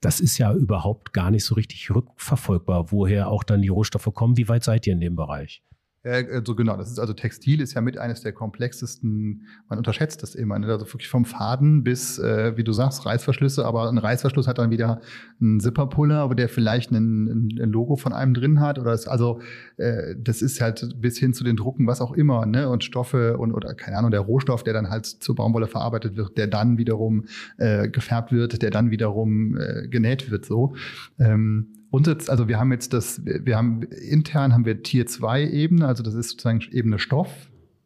Das 0.00 0.20
ist 0.20 0.38
ja 0.38 0.54
überhaupt 0.54 1.12
gar 1.12 1.30
nicht 1.30 1.44
so 1.44 1.54
richtig 1.54 1.94
rückverfolgbar, 1.94 2.92
woher 2.92 3.28
auch 3.28 3.44
dann 3.44 3.60
die 3.60 3.68
Rohstoffe 3.68 4.08
kommen. 4.14 4.38
Wie 4.38 4.48
weit 4.48 4.64
seid 4.64 4.86
ihr 4.86 4.94
in 4.94 5.00
dem 5.00 5.16
Bereich? 5.16 5.62
Äh, 6.04 6.26
also 6.30 6.54
genau, 6.54 6.76
das 6.76 6.90
ist 6.90 7.00
also 7.00 7.12
Textil 7.12 7.60
ist 7.60 7.74
ja 7.74 7.80
mit 7.80 7.98
eines 7.98 8.20
der 8.20 8.32
komplexesten, 8.32 9.46
man 9.68 9.78
unterschätzt 9.78 10.22
das 10.22 10.34
immer, 10.34 10.58
ne? 10.58 10.66
also 10.68 10.86
wirklich 10.86 11.08
vom 11.08 11.24
Faden 11.24 11.82
bis, 11.82 12.18
äh, 12.18 12.56
wie 12.56 12.62
du 12.62 12.72
sagst, 12.72 13.04
Reißverschlüsse, 13.04 13.64
aber 13.64 13.88
ein 13.88 13.98
Reißverschluss 13.98 14.46
hat 14.46 14.58
dann 14.58 14.70
wieder 14.70 15.00
einen 15.40 15.60
Zipperpuller, 15.60 16.30
wo 16.30 16.34
der 16.34 16.48
vielleicht 16.48 16.92
ein, 16.92 17.48
ein 17.58 17.70
Logo 17.70 17.96
von 17.96 18.12
einem 18.12 18.34
drin 18.34 18.60
hat 18.60 18.78
oder 18.78 18.92
ist 18.92 19.08
also 19.08 19.40
äh, 19.78 20.14
das 20.16 20.42
ist 20.42 20.60
halt 20.60 21.00
bis 21.00 21.18
hin 21.18 21.32
zu 21.32 21.42
den 21.42 21.56
Drucken, 21.56 21.86
was 21.86 22.00
auch 22.00 22.12
immer, 22.12 22.46
ne 22.46 22.68
und 22.68 22.84
Stoffe 22.84 23.38
und 23.38 23.52
oder 23.52 23.74
keine 23.74 23.96
Ahnung 23.96 24.10
der 24.10 24.20
Rohstoff, 24.20 24.62
der 24.62 24.74
dann 24.74 24.90
halt 24.90 25.06
zur 25.06 25.34
Baumwolle 25.34 25.66
verarbeitet 25.66 26.16
wird, 26.16 26.36
der 26.36 26.46
dann 26.46 26.76
wiederum 26.76 27.24
äh, 27.56 27.88
gefärbt 27.88 28.30
wird, 28.30 28.60
der 28.60 28.70
dann 28.70 28.90
wiederum 28.90 29.56
äh, 29.56 29.88
genäht 29.88 30.30
wird, 30.30 30.44
so. 30.44 30.74
Ähm, 31.18 31.83
und 31.94 32.08
jetzt, 32.08 32.28
also 32.28 32.48
wir 32.48 32.58
haben 32.58 32.72
jetzt 32.72 32.92
das, 32.92 33.24
wir 33.24 33.56
haben 33.56 33.84
intern 33.84 34.52
haben 34.52 34.64
wir 34.64 34.82
Tier 34.82 35.06
2 35.06 35.48
Ebene, 35.48 35.86
also 35.86 36.02
das 36.02 36.14
ist 36.14 36.30
sozusagen 36.30 36.60
Ebene 36.72 36.98
Stoff, 36.98 37.30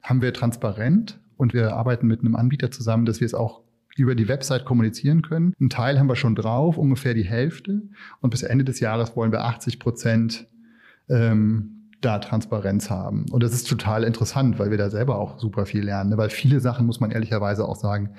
haben 0.02 0.22
wir 0.22 0.32
transparent 0.32 1.20
und 1.36 1.52
wir 1.52 1.74
arbeiten 1.74 2.06
mit 2.06 2.20
einem 2.20 2.34
Anbieter 2.34 2.70
zusammen, 2.70 3.04
dass 3.04 3.20
wir 3.20 3.26
es 3.26 3.34
auch 3.34 3.60
über 3.98 4.14
die 4.14 4.26
Website 4.26 4.64
kommunizieren 4.64 5.20
können. 5.20 5.52
Ein 5.60 5.68
Teil 5.68 5.98
haben 5.98 6.08
wir 6.08 6.16
schon 6.16 6.34
drauf, 6.34 6.78
ungefähr 6.78 7.12
die 7.12 7.26
Hälfte. 7.26 7.82
Und 8.22 8.30
bis 8.30 8.42
Ende 8.42 8.64
des 8.64 8.80
Jahres 8.80 9.14
wollen 9.14 9.30
wir 9.30 9.44
80 9.44 9.78
Prozent 9.78 10.46
ähm, 11.10 11.90
da 12.00 12.18
Transparenz 12.18 12.88
haben. 12.88 13.26
Und 13.30 13.42
das 13.42 13.52
ist 13.52 13.68
total 13.68 14.04
interessant, 14.04 14.58
weil 14.58 14.70
wir 14.70 14.78
da 14.78 14.88
selber 14.88 15.18
auch 15.18 15.38
super 15.38 15.66
viel 15.66 15.84
lernen. 15.84 16.08
Ne? 16.08 16.16
Weil 16.16 16.30
viele 16.30 16.60
Sachen 16.60 16.86
muss 16.86 16.98
man 16.98 17.10
ehrlicherweise 17.10 17.68
auch 17.68 17.76
sagen. 17.76 18.14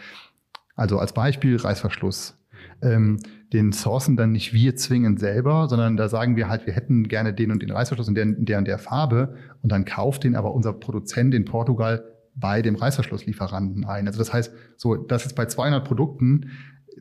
Also 0.76 1.00
als 1.00 1.14
Beispiel 1.14 1.56
Reißverschluss 1.56 2.38
ähm, 2.82 3.20
den 3.52 3.72
sourcen 3.72 4.16
dann 4.16 4.32
nicht 4.32 4.54
wir 4.54 4.76
zwingend 4.76 5.20
selber, 5.20 5.68
sondern 5.68 5.98
da 5.98 6.08
sagen 6.08 6.36
wir 6.36 6.50
halt, 6.50 6.66
wir 6.66 6.74
hätten 6.74 7.08
gerne 7.08 7.34
den 7.34 7.52
und 7.52 7.62
den 7.62 7.72
Reißverschluss 7.72 8.08
in 8.08 8.16
der, 8.16 8.24
in 8.24 8.46
der 8.46 8.60
und 8.60 8.68
der 8.68 8.78
Farbe 8.78 9.36
und 9.62 9.72
dann 9.72 9.86
kauft 9.86 10.24
den 10.24 10.36
aber 10.36 10.54
unser 10.54 10.74
Produzent 10.74 11.34
in 11.34 11.46
Portugal 11.46 12.04
bei 12.36 12.62
dem 12.62 12.76
Reißverschlusslieferanten 12.76 13.86
ein. 13.86 14.08
Also 14.08 14.20
das 14.20 14.32
heißt, 14.32 14.54
so, 14.78 14.96
das 14.96 15.26
ist 15.26 15.36
bei 15.36 15.46
200 15.46 15.84
Produkten, 15.86 16.52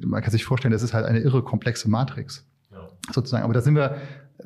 man 0.00 0.22
kann 0.22 0.30
sich 0.30 0.44
vorstellen, 0.44 0.72
das 0.72 0.82
ist 0.82 0.94
halt 0.94 1.06
eine 1.06 1.20
irre 1.20 1.42
komplexe 1.42 1.88
Matrix. 1.88 2.46
Ja. 2.70 2.88
Sozusagen. 3.12 3.44
Aber 3.44 3.54
da 3.54 3.60
sind 3.60 3.74
wir 3.74 3.96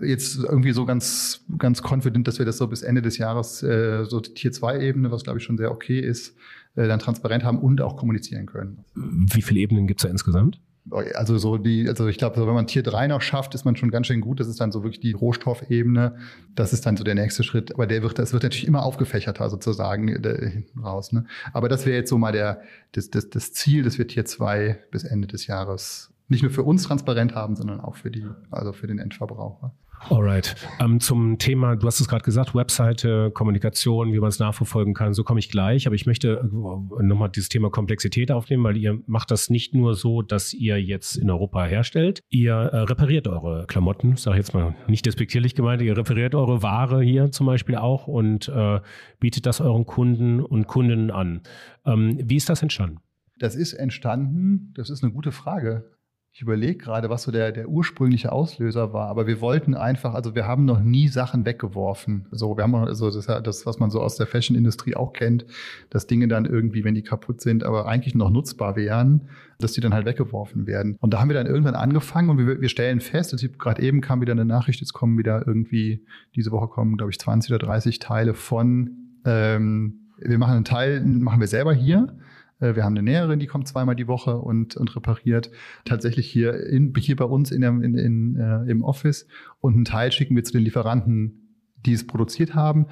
jetzt 0.01 0.39
irgendwie 0.39 0.73
so 0.73 0.87
ganz, 0.87 1.45
ganz 1.59 1.83
confident, 1.83 2.27
dass 2.27 2.39
wir 2.39 2.47
das 2.47 2.57
so 2.57 2.67
bis 2.67 2.83
Ende 2.83 3.03
des 3.03 3.19
Jahres, 3.19 3.63
äh, 3.63 4.05
so 4.05 4.21
Tier 4.21 4.53
2 4.53 4.81
Ebene, 4.81 5.11
was 5.11 5.25
glaube 5.25 5.39
ich 5.39 5.45
schon 5.45 5.59
sehr 5.59 5.71
okay 5.71 6.01
ist, 6.01 6.35
äh, 6.75 6.89
dann 6.89 6.99
transparent 6.99 7.45
haben 7.45 7.59
und 7.59 7.81
auch 7.81 7.97
kommunizieren 7.97 8.47
können. 8.47 8.85
Wie 8.95 9.43
viele 9.43 9.61
Ebenen 9.61 9.87
gibt 9.87 10.01
es 10.01 10.05
da 10.05 10.11
insgesamt? 10.11 10.61
Also 10.91 11.39
so 11.39 11.59
die, 11.59 11.89
also 11.89 12.09
ich 12.09 12.19
glaube, 12.19 12.45
wenn 12.45 12.55
man 12.55 12.67
Tier 12.67 12.83
3 12.83 13.07
noch 13.07 13.21
schafft, 13.21 13.55
ist 13.55 13.65
man 13.65 13.77
schon 13.77 13.91
ganz 13.91 14.09
schön 14.09 14.21
gut. 14.21 14.41
Das 14.41 14.49
ist 14.49 14.61
dann 14.61 14.73
so 14.73 14.83
wirklich 14.83 15.01
die 15.01 15.13
Rohstoffebene. 15.13 16.17
Das 16.57 16.73
ist 16.73 16.85
dann 16.85 16.97
so 16.97 17.05
der 17.05 17.15
nächste 17.15 17.45
Schritt. 17.45 17.73
Aber 17.73 17.87
der 17.87 18.03
wird, 18.03 18.19
das 18.19 18.33
wird 18.33 18.43
natürlich 18.43 18.67
immer 18.67 18.83
aufgefächerter 18.83 19.49
sozusagen 19.49 20.09
hinten 20.09 20.81
raus. 20.81 21.13
Ne? 21.13 21.25
Aber 21.53 21.69
das 21.69 21.87
wäre 21.87 21.97
jetzt 21.97 22.11
so 22.11 22.19
mal 22.19 22.33
der, 22.33 22.63
das, 22.93 23.11
das, 23.11 23.31
das 23.31 23.53
Ziel, 23.53 23.85
dass 23.85 23.97
wir 23.99 24.09
Tier 24.09 24.25
2 24.25 24.79
bis 24.91 25.05
Ende 25.05 25.29
des 25.29 25.47
Jahres 25.47 26.13
nicht 26.29 26.43
nur 26.43 26.51
für 26.51 26.65
uns 26.65 26.83
transparent 26.83 27.35
haben, 27.35 27.55
sondern 27.55 27.81
auch 27.81 27.95
für 27.97 28.11
die, 28.11 28.27
also 28.51 28.73
für 28.73 28.89
den 28.89 28.99
Endverbraucher. 28.99 29.73
Alright. 30.11 30.57
Ähm, 30.81 31.01
zum 31.01 31.39
Thema, 31.39 31.77
du 31.77 31.87
hast 31.87 32.01
es 32.01 32.09
gerade 32.09 32.25
gesagt, 32.25 32.55
Webseite, 32.55 33.31
Kommunikation, 33.31 34.13
wie 34.13 34.19
man 34.19 34.29
es 34.29 34.39
nachverfolgen 34.39 34.95
kann, 34.95 35.15
so 35.15 35.25
komme 35.25 35.41
ich 35.41 35.49
gleich. 35.49 35.87
Aber 35.87 35.95
ich 35.95 36.07
möchte 36.07 36.41
äh, 36.43 37.03
nochmal 37.03 37.31
dieses 37.31 37.49
Thema 37.49 37.71
Komplexität 37.71 38.31
aufnehmen, 38.33 38.65
weil 38.65 38.77
ihr 38.77 38.99
macht 39.07 39.31
das 39.31 39.49
nicht 39.49 39.75
nur 39.75 39.95
so, 39.95 40.23
dass 40.23 40.53
ihr 40.53 40.83
jetzt 40.83 41.17
in 41.17 41.31
Europa 41.31 41.65
herstellt. 41.65 42.21
Ihr 42.29 42.55
äh, 42.55 42.79
repariert 42.79 43.29
eure 43.29 43.67
Klamotten, 43.67 44.17
sage 44.17 44.37
ich 44.37 44.47
jetzt 44.47 44.55
mal 44.55 44.75
nicht 44.87 45.07
despektierlich 45.07 45.55
gemeint, 45.55 45.83
ihr 45.83 45.97
repariert 45.97 46.35
eure 46.35 46.63
Ware 46.63 47.03
hier 47.03 47.31
zum 47.31 47.47
Beispiel 47.47 47.77
auch 47.77 48.07
und 48.07 48.49
äh, 48.49 48.81
bietet 49.21 49.47
das 49.47 49.61
euren 49.61 49.87
Kunden 49.87 50.41
und 50.41 50.67
Kundinnen 50.67 51.11
an. 51.11 51.43
Ähm, 51.87 52.19
wie 52.23 52.37
ist 52.37 52.49
das 52.49 52.63
entstanden? 52.63 52.99
Das 53.39 53.55
ist 53.55 53.73
entstanden, 53.73 54.73
das 54.75 54.91
ist 54.91 55.03
eine 55.03 55.13
gute 55.13 55.33
Frage. 55.33 55.91
Ich 56.35 56.41
überlege 56.41 56.79
gerade, 56.79 57.11
was 57.11 57.25
so 57.25 57.31
der, 57.31 57.53
der 57.53 57.69
ursprüngliche 57.69 58.33
Auslöser 58.33 58.95
war, 58.95 59.09
aber 59.09 59.27
wir 59.27 59.43
wollten 59.43 59.75
einfach, 59.75 60.15
also 60.15 60.35
wir 60.35 60.47
haben 60.47 60.65
noch 60.65 60.81
nie 60.81 61.09
Sachen 61.09 61.45
weggeworfen. 61.45 62.27
So, 62.31 62.57
wir 62.57 62.65
haben 62.65 62.75
also 62.75 63.11
das, 63.11 63.27
das 63.27 63.67
was 63.67 63.79
man 63.79 63.91
so 63.91 64.01
aus 64.01 64.17
der 64.17 64.27
Fashion-Industrie 64.27 64.97
auch 64.97 65.13
kennt, 65.13 65.45
dass 65.91 66.07
Dinge 66.07 66.29
dann 66.29 66.47
irgendwie, 66.47 66.85
wenn 66.85 66.95
die 66.95 67.03
kaputt 67.03 67.43
sind, 67.43 67.65
aber 67.65 67.87
eigentlich 67.87 68.15
noch 68.15 68.31
nutzbar 68.31 68.77
wären, 68.77 69.29
dass 69.59 69.73
die 69.73 69.83
dann 69.83 69.93
halt 69.93 70.07
weggeworfen 70.07 70.67
werden. 70.67 70.97
Und 71.01 71.13
da 71.13 71.21
haben 71.21 71.29
wir 71.29 71.35
dann 71.35 71.47
irgendwann 71.47 71.75
angefangen 71.75 72.31
und 72.31 72.39
wir, 72.39 72.63
wir 72.63 72.69
stellen 72.71 73.01
fest, 73.01 73.35
also 73.35 73.47
gerade 73.59 73.83
eben 73.83 74.01
kam 74.01 74.23
wieder 74.23 74.33
eine 74.33 74.47
Nachricht, 74.47 74.81
jetzt 74.81 74.95
kommen 74.95 75.19
wieder 75.19 75.47
irgendwie, 75.47 76.03
diese 76.35 76.51
Woche 76.51 76.69
kommen, 76.69 76.97
glaube 76.97 77.11
ich, 77.11 77.19
20 77.19 77.53
oder 77.53 77.67
30 77.67 77.99
Teile 77.99 78.33
von, 78.33 79.21
ähm, 79.27 80.09
wir 80.17 80.39
machen 80.39 80.55
einen 80.55 80.65
Teil, 80.65 81.03
machen 81.05 81.41
wir 81.41 81.47
selber 81.47 81.75
hier 81.75 82.17
wir 82.63 82.85
haben 82.85 82.97
eine 82.97 83.03
Näherin, 83.03 83.39
die 83.39 83.47
kommt 83.47 83.69
zweimal 83.69 83.97
die 83.97 84.09
Woche 84.09 84.39
und, 84.39 84.77
und 84.77 84.95
repariert. 84.97 85.51
Tatsächlich 85.85 86.29
hier, 86.31 86.55
in, 86.67 86.95
hier 86.97 87.17
bei 87.17 87.25
uns 87.25 87.51
in, 87.51 87.61
der, 87.61 87.71
in, 87.71 87.97
in, 87.97 88.37
äh, 88.37 88.71
im 88.71 88.83
Office. 88.83 89.27
Und 89.61 89.75
einen 89.75 89.85
Teil 89.85 90.13
schicken 90.13 90.37
wir 90.37 90.45
zu 90.45 90.53
den 90.53 90.63
Lieferanten, 90.63 91.59
die 91.85 91.93
es 91.93 92.07
produziert 92.07 92.55
haben. 92.55 92.87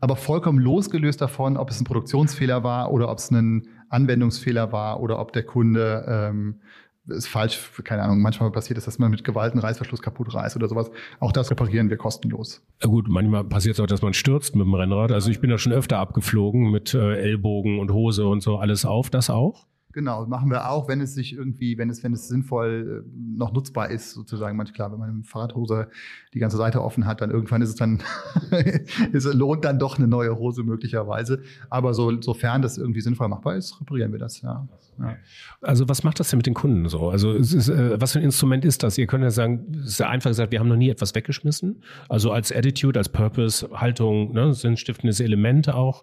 Aber 0.00 0.16
vollkommen 0.16 0.58
losgelöst 0.58 1.20
davon, 1.20 1.56
ob 1.56 1.70
es 1.70 1.80
ein 1.80 1.84
Produktionsfehler 1.84 2.62
war 2.62 2.92
oder 2.92 3.10
ob 3.10 3.18
es 3.18 3.30
ein 3.30 3.68
Anwendungsfehler 3.88 4.72
war 4.72 5.00
oder 5.00 5.18
ob 5.18 5.32
der 5.32 5.44
Kunde 5.44 6.04
ähm, 6.08 6.60
ist 7.08 7.28
falsch, 7.28 7.70
keine 7.84 8.02
Ahnung, 8.02 8.20
manchmal 8.20 8.50
passiert 8.50 8.78
es, 8.78 8.84
dass 8.84 8.98
man 8.98 9.10
mit 9.10 9.24
Gewalt 9.24 9.52
einen 9.52 9.60
Reißverschluss 9.60 10.02
kaputt 10.02 10.34
reißt 10.34 10.56
oder 10.56 10.68
sowas. 10.68 10.90
Auch 11.20 11.32
das 11.32 11.50
reparieren 11.50 11.90
wir 11.90 11.96
kostenlos. 11.96 12.62
Ja 12.82 12.88
gut, 12.88 13.08
manchmal 13.08 13.44
passiert 13.44 13.74
es 13.74 13.80
auch, 13.80 13.86
dass 13.86 14.02
man 14.02 14.14
stürzt 14.14 14.56
mit 14.56 14.66
dem 14.66 14.74
Rennrad. 14.74 15.12
Also 15.12 15.30
ich 15.30 15.40
bin 15.40 15.50
da 15.50 15.58
schon 15.58 15.72
öfter 15.72 15.98
abgeflogen 15.98 16.70
mit 16.70 16.94
äh, 16.94 17.16
Ellbogen 17.16 17.78
und 17.78 17.92
Hose 17.92 18.26
und 18.26 18.42
so 18.42 18.56
alles 18.58 18.84
auf. 18.84 19.10
Das 19.10 19.30
auch? 19.30 19.66
Genau, 19.96 20.26
machen 20.26 20.50
wir 20.50 20.68
auch, 20.68 20.88
wenn 20.88 21.00
es 21.00 21.14
sich 21.14 21.32
irgendwie, 21.32 21.78
wenn 21.78 21.88
es, 21.88 22.04
wenn 22.04 22.12
es 22.12 22.28
sinnvoll 22.28 23.02
äh, 23.06 23.38
noch 23.38 23.54
nutzbar 23.54 23.90
ist, 23.90 24.10
sozusagen. 24.10 24.54
Manchmal, 24.54 24.74
klar, 24.74 24.92
wenn 24.92 24.98
man 24.98 25.08
eine 25.08 25.24
Fahrradhose 25.24 25.88
die 26.34 26.38
ganze 26.38 26.58
Seite 26.58 26.82
offen 26.82 27.06
hat, 27.06 27.22
dann 27.22 27.30
irgendwann 27.30 27.62
ist 27.62 27.70
es 27.70 27.76
dann, 27.76 28.02
es 29.14 29.24
lohnt 29.24 29.64
dann 29.64 29.78
doch 29.78 29.96
eine 29.96 30.06
neue 30.06 30.36
Hose 30.36 30.64
möglicherweise. 30.64 31.40
Aber 31.70 31.94
so, 31.94 32.20
sofern 32.20 32.60
das 32.60 32.76
irgendwie 32.76 33.00
sinnvoll 33.00 33.28
machbar 33.28 33.56
ist, 33.56 33.80
reparieren 33.80 34.12
wir 34.12 34.18
das, 34.18 34.42
ja. 34.42 34.68
ja. 34.98 35.16
Also 35.62 35.88
was 35.88 36.04
macht 36.04 36.20
das 36.20 36.28
denn 36.28 36.40
mit 36.40 36.46
den 36.46 36.52
Kunden 36.52 36.86
so? 36.90 37.08
Also 37.08 37.32
ist, 37.32 37.54
äh, 37.70 37.98
was 37.98 38.12
für 38.12 38.18
ein 38.18 38.24
Instrument 38.26 38.66
ist 38.66 38.82
das? 38.82 38.98
Ihr 38.98 39.06
könnt 39.06 39.24
ja 39.24 39.30
sagen, 39.30 39.64
es 39.80 39.92
ist 39.92 40.00
ja 40.00 40.10
einfach 40.10 40.28
gesagt, 40.28 40.52
wir 40.52 40.60
haben 40.60 40.68
noch 40.68 40.76
nie 40.76 40.90
etwas 40.90 41.14
weggeschmissen. 41.14 41.82
Also 42.10 42.32
als 42.32 42.52
Attitude, 42.52 42.98
als 42.98 43.08
Purpose, 43.08 43.66
Haltung, 43.72 44.34
ne, 44.34 44.52
sind 44.52 44.78
stiftendes 44.78 45.20
Elemente 45.20 45.74
auch. 45.74 46.02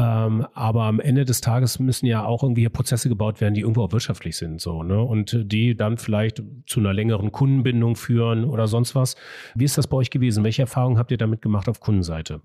Ähm, 0.00 0.46
aber 0.54 0.84
am 0.84 1.00
Ende 1.00 1.24
des 1.24 1.40
Tages 1.40 1.80
müssen 1.80 2.06
ja 2.06 2.24
auch 2.24 2.44
irgendwie 2.44 2.68
Prozesse 2.68 3.08
gebaut 3.08 3.40
werden, 3.40 3.54
die 3.54 3.62
irgendwo 3.62 3.82
auch 3.82 3.90
wirtschaftlich 3.90 4.36
sind, 4.36 4.60
so, 4.60 4.84
ne? 4.84 5.02
Und 5.02 5.36
die 5.50 5.76
dann 5.76 5.98
vielleicht 5.98 6.40
zu 6.66 6.78
einer 6.78 6.94
längeren 6.94 7.32
Kundenbindung 7.32 7.96
führen 7.96 8.44
oder 8.44 8.68
sonst 8.68 8.94
was. 8.94 9.16
Wie 9.56 9.64
ist 9.64 9.76
das 9.76 9.88
bei 9.88 9.96
euch 9.96 10.10
gewesen? 10.10 10.44
Welche 10.44 10.62
Erfahrungen 10.62 10.98
habt 10.98 11.10
ihr 11.10 11.18
damit 11.18 11.42
gemacht 11.42 11.68
auf 11.68 11.80
Kundenseite? 11.80 12.40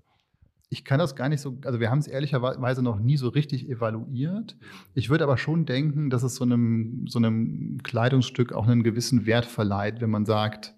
Ich 0.68 0.84
kann 0.84 0.98
das 0.98 1.14
gar 1.14 1.28
nicht 1.28 1.40
so, 1.40 1.56
also 1.64 1.78
wir 1.78 1.90
haben 1.90 2.00
es 2.00 2.08
ehrlicherweise 2.08 2.82
noch 2.82 2.98
nie 2.98 3.16
so 3.16 3.28
richtig 3.28 3.68
evaluiert. 3.68 4.56
Ich 4.94 5.08
würde 5.08 5.22
aber 5.22 5.38
schon 5.38 5.64
denken, 5.64 6.10
dass 6.10 6.24
es 6.24 6.34
so 6.34 6.42
einem, 6.42 7.06
so 7.06 7.20
einem 7.20 7.78
Kleidungsstück 7.84 8.52
auch 8.52 8.66
einen 8.66 8.82
gewissen 8.82 9.26
Wert 9.26 9.46
verleiht, 9.46 10.00
wenn 10.00 10.10
man 10.10 10.26
sagt, 10.26 10.74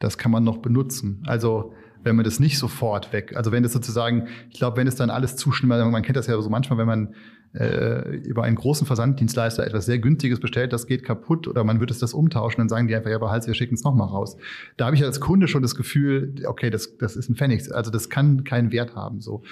das 0.00 0.18
kann 0.18 0.32
man 0.32 0.42
noch 0.42 0.58
benutzen. 0.58 1.22
Also 1.26 1.74
wenn 2.08 2.16
man 2.16 2.24
das 2.24 2.40
nicht 2.40 2.58
sofort 2.58 3.12
weg, 3.12 3.36
also 3.36 3.52
wenn 3.52 3.62
das 3.62 3.72
sozusagen, 3.72 4.28
ich 4.50 4.58
glaube, 4.58 4.78
wenn 4.78 4.86
es 4.86 4.96
dann 4.96 5.10
alles 5.10 5.36
zu 5.36 5.52
schnell, 5.52 5.84
man 5.84 6.02
kennt 6.02 6.16
das 6.16 6.26
ja 6.26 6.40
so 6.40 6.48
manchmal, 6.50 6.78
wenn 6.78 6.86
man 6.86 7.14
äh, 7.54 8.16
über 8.16 8.42
einen 8.42 8.56
großen 8.56 8.86
Versanddienstleister 8.86 9.66
etwas 9.66 9.86
sehr 9.86 9.98
günstiges 9.98 10.40
bestellt, 10.40 10.72
das 10.72 10.86
geht 10.86 11.04
kaputt 11.04 11.46
oder 11.46 11.64
man 11.64 11.80
wird 11.80 11.90
es 11.90 11.98
das 11.98 12.14
umtauschen, 12.14 12.60
dann 12.60 12.68
sagen 12.68 12.88
die 12.88 12.96
einfach, 12.96 13.10
ja, 13.10 13.16
aber 13.16 13.30
halt, 13.30 13.46
wir 13.46 13.54
schicken 13.54 13.74
es 13.74 13.84
nochmal 13.84 14.08
raus. 14.08 14.36
Da 14.76 14.86
habe 14.86 14.96
ich 14.96 15.04
als 15.04 15.20
Kunde 15.20 15.48
schon 15.48 15.62
das 15.62 15.74
Gefühl, 15.74 16.34
okay, 16.46 16.70
das, 16.70 16.96
das 16.98 17.16
ist 17.16 17.28
ein 17.28 17.36
Pfennig, 17.36 17.72
also 17.72 17.90
das 17.90 18.08
kann 18.08 18.44
keinen 18.44 18.72
Wert 18.72 18.96
haben 18.96 19.20
so. 19.20 19.42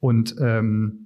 Und 0.00 0.36
ähm, 0.40 1.05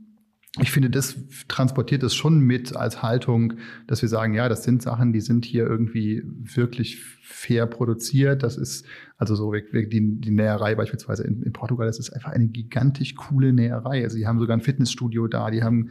ich 0.59 0.73
finde, 0.73 0.91
das 0.91 1.17
transportiert 1.47 2.03
es 2.03 2.13
schon 2.13 2.41
mit 2.41 2.75
als 2.75 3.03
Haltung, 3.03 3.55
dass 3.87 4.03
wir 4.03 4.09
sagen, 4.09 4.35
ja, 4.35 4.49
das 4.49 4.65
sind 4.65 4.83
Sachen, 4.83 5.13
die 5.13 5.21
sind 5.21 5.45
hier 5.45 5.65
irgendwie 5.65 6.25
wirklich 6.25 7.05
fair 7.23 7.67
produziert. 7.67 8.43
Das 8.43 8.57
ist 8.57 8.85
also 9.17 9.37
so 9.37 9.53
die, 9.53 9.89
die 9.89 10.31
Näherei 10.31 10.75
beispielsweise 10.75 11.23
in, 11.23 11.43
in 11.43 11.53
Portugal, 11.53 11.87
das 11.87 12.01
ist 12.01 12.11
einfach 12.11 12.33
eine 12.33 12.49
gigantisch 12.49 13.15
coole 13.15 13.53
Näherei. 13.53 14.03
Also 14.03 14.17
die 14.17 14.27
haben 14.27 14.41
sogar 14.41 14.57
ein 14.57 14.61
Fitnessstudio 14.61 15.29
da, 15.29 15.53
die 15.53 15.63
haben 15.63 15.91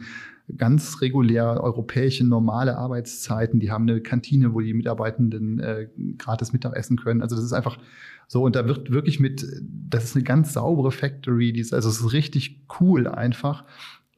ganz 0.58 1.00
regulär 1.00 1.62
europäische 1.62 2.26
normale 2.26 2.76
Arbeitszeiten, 2.76 3.60
die 3.60 3.70
haben 3.70 3.88
eine 3.88 4.02
Kantine, 4.02 4.52
wo 4.52 4.60
die 4.60 4.74
Mitarbeitenden 4.74 5.58
äh, 5.60 5.88
gratis 6.18 6.52
Mittagessen 6.52 6.98
können. 6.98 7.22
Also 7.22 7.34
das 7.34 7.44
ist 7.46 7.52
einfach 7.52 7.78
so 8.26 8.42
und 8.42 8.56
da 8.56 8.66
wird 8.66 8.90
wirklich 8.90 9.20
mit, 9.20 9.44
das 9.62 10.04
ist 10.04 10.16
eine 10.16 10.24
ganz 10.24 10.52
saubere 10.52 10.92
Factory, 10.92 11.52
die 11.52 11.60
ist, 11.60 11.72
also 11.72 11.88
es 11.88 12.00
ist 12.00 12.12
richtig 12.12 12.60
cool 12.80 13.06
einfach. 13.06 13.64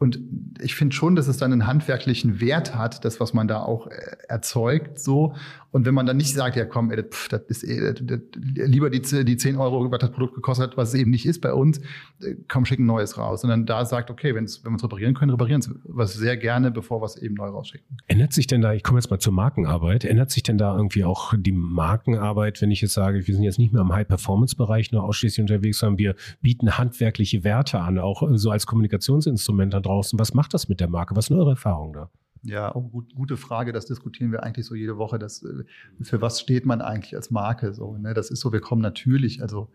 Und 0.02 0.18
ich 0.60 0.74
finde 0.74 0.96
schon, 0.96 1.14
dass 1.14 1.28
es 1.28 1.36
dann 1.36 1.52
einen 1.52 1.68
handwerklichen 1.68 2.40
Wert 2.40 2.74
hat, 2.74 3.04
das, 3.04 3.20
was 3.20 3.34
man 3.34 3.46
da 3.46 3.62
auch 3.62 3.86
äh, 3.86 4.16
erzeugt, 4.26 4.98
so. 4.98 5.36
Und 5.72 5.86
wenn 5.86 5.94
man 5.94 6.04
dann 6.04 6.18
nicht 6.18 6.34
sagt, 6.34 6.54
ja 6.56 6.66
komm, 6.66 6.90
ey, 6.90 7.02
pff, 7.02 7.28
das 7.28 7.42
ist 7.48 7.64
eh, 7.64 7.94
das, 7.94 8.20
lieber 8.34 8.90
die, 8.90 9.00
die 9.24 9.36
10 9.36 9.56
Euro, 9.56 9.90
was 9.90 9.98
das 10.00 10.12
Produkt 10.12 10.34
gekostet 10.34 10.70
hat, 10.70 10.76
was 10.76 10.90
es 10.90 10.94
eben 10.94 11.10
nicht 11.10 11.24
ist 11.24 11.40
bei 11.40 11.52
uns, 11.52 11.78
äh, 12.20 12.36
komm, 12.46 12.66
schicken 12.66 12.84
Neues 12.84 13.16
raus. 13.16 13.40
Sondern 13.40 13.64
da 13.64 13.84
sagt, 13.86 14.10
okay, 14.10 14.34
wenn's, 14.34 14.62
wenn 14.64 14.72
wir 14.72 14.76
es 14.76 14.84
reparieren 14.84 15.14
können, 15.14 15.30
reparieren 15.30 15.60
es 15.60 15.70
was 15.84 16.12
sehr 16.12 16.36
gerne, 16.36 16.70
bevor 16.70 17.00
wir 17.00 17.06
es 17.06 17.16
eben 17.16 17.34
neu 17.34 17.48
rausschicken. 17.48 17.96
Ändert 18.06 18.34
sich 18.34 18.46
denn 18.46 18.60
da, 18.60 18.74
ich 18.74 18.82
komme 18.82 18.98
jetzt 18.98 19.10
mal 19.10 19.18
zur 19.18 19.32
Markenarbeit, 19.32 20.04
ändert 20.04 20.30
sich 20.30 20.42
denn 20.42 20.58
da 20.58 20.76
irgendwie 20.76 21.04
auch 21.04 21.32
die 21.36 21.52
Markenarbeit, 21.52 22.60
wenn 22.60 22.70
ich 22.70 22.82
jetzt 22.82 22.92
sage, 22.92 23.26
wir 23.26 23.34
sind 23.34 23.42
jetzt 23.44 23.58
nicht 23.58 23.72
mehr 23.72 23.80
im 23.80 23.92
High-Performance-Bereich 23.92 24.92
nur 24.92 25.02
ausschließlich 25.04 25.40
unterwegs, 25.40 25.78
sondern 25.78 25.98
wir 25.98 26.14
bieten 26.42 26.76
handwerkliche 26.76 27.44
Werte 27.44 27.80
an, 27.80 27.98
auch 27.98 28.22
so 28.34 28.50
als 28.50 28.66
Kommunikationsinstrument 28.66 29.72
da 29.72 29.80
draußen. 29.80 30.18
Was 30.18 30.34
macht 30.34 30.52
das 30.52 30.68
mit 30.68 30.80
der 30.80 30.88
Marke? 30.88 31.16
Was 31.16 31.26
sind 31.26 31.38
eure 31.38 31.50
Erfahrungen 31.50 31.94
da? 31.94 32.10
Ja, 32.44 32.74
auch 32.74 32.90
gut, 32.90 33.14
gute 33.14 33.36
Frage. 33.36 33.72
Das 33.72 33.86
diskutieren 33.86 34.32
wir 34.32 34.42
eigentlich 34.42 34.66
so 34.66 34.74
jede 34.74 34.96
Woche. 34.98 35.18
Das, 35.18 35.42
äh, 35.44 35.64
für 36.00 36.20
was 36.20 36.40
steht 36.40 36.66
man 36.66 36.80
eigentlich 36.80 37.14
als 37.14 37.30
Marke? 37.30 37.72
So, 37.72 37.96
ne? 37.96 38.14
Das 38.14 38.30
ist 38.30 38.40
so, 38.40 38.52
wir 38.52 38.60
kommen 38.60 38.82
natürlich, 38.82 39.42
also, 39.42 39.70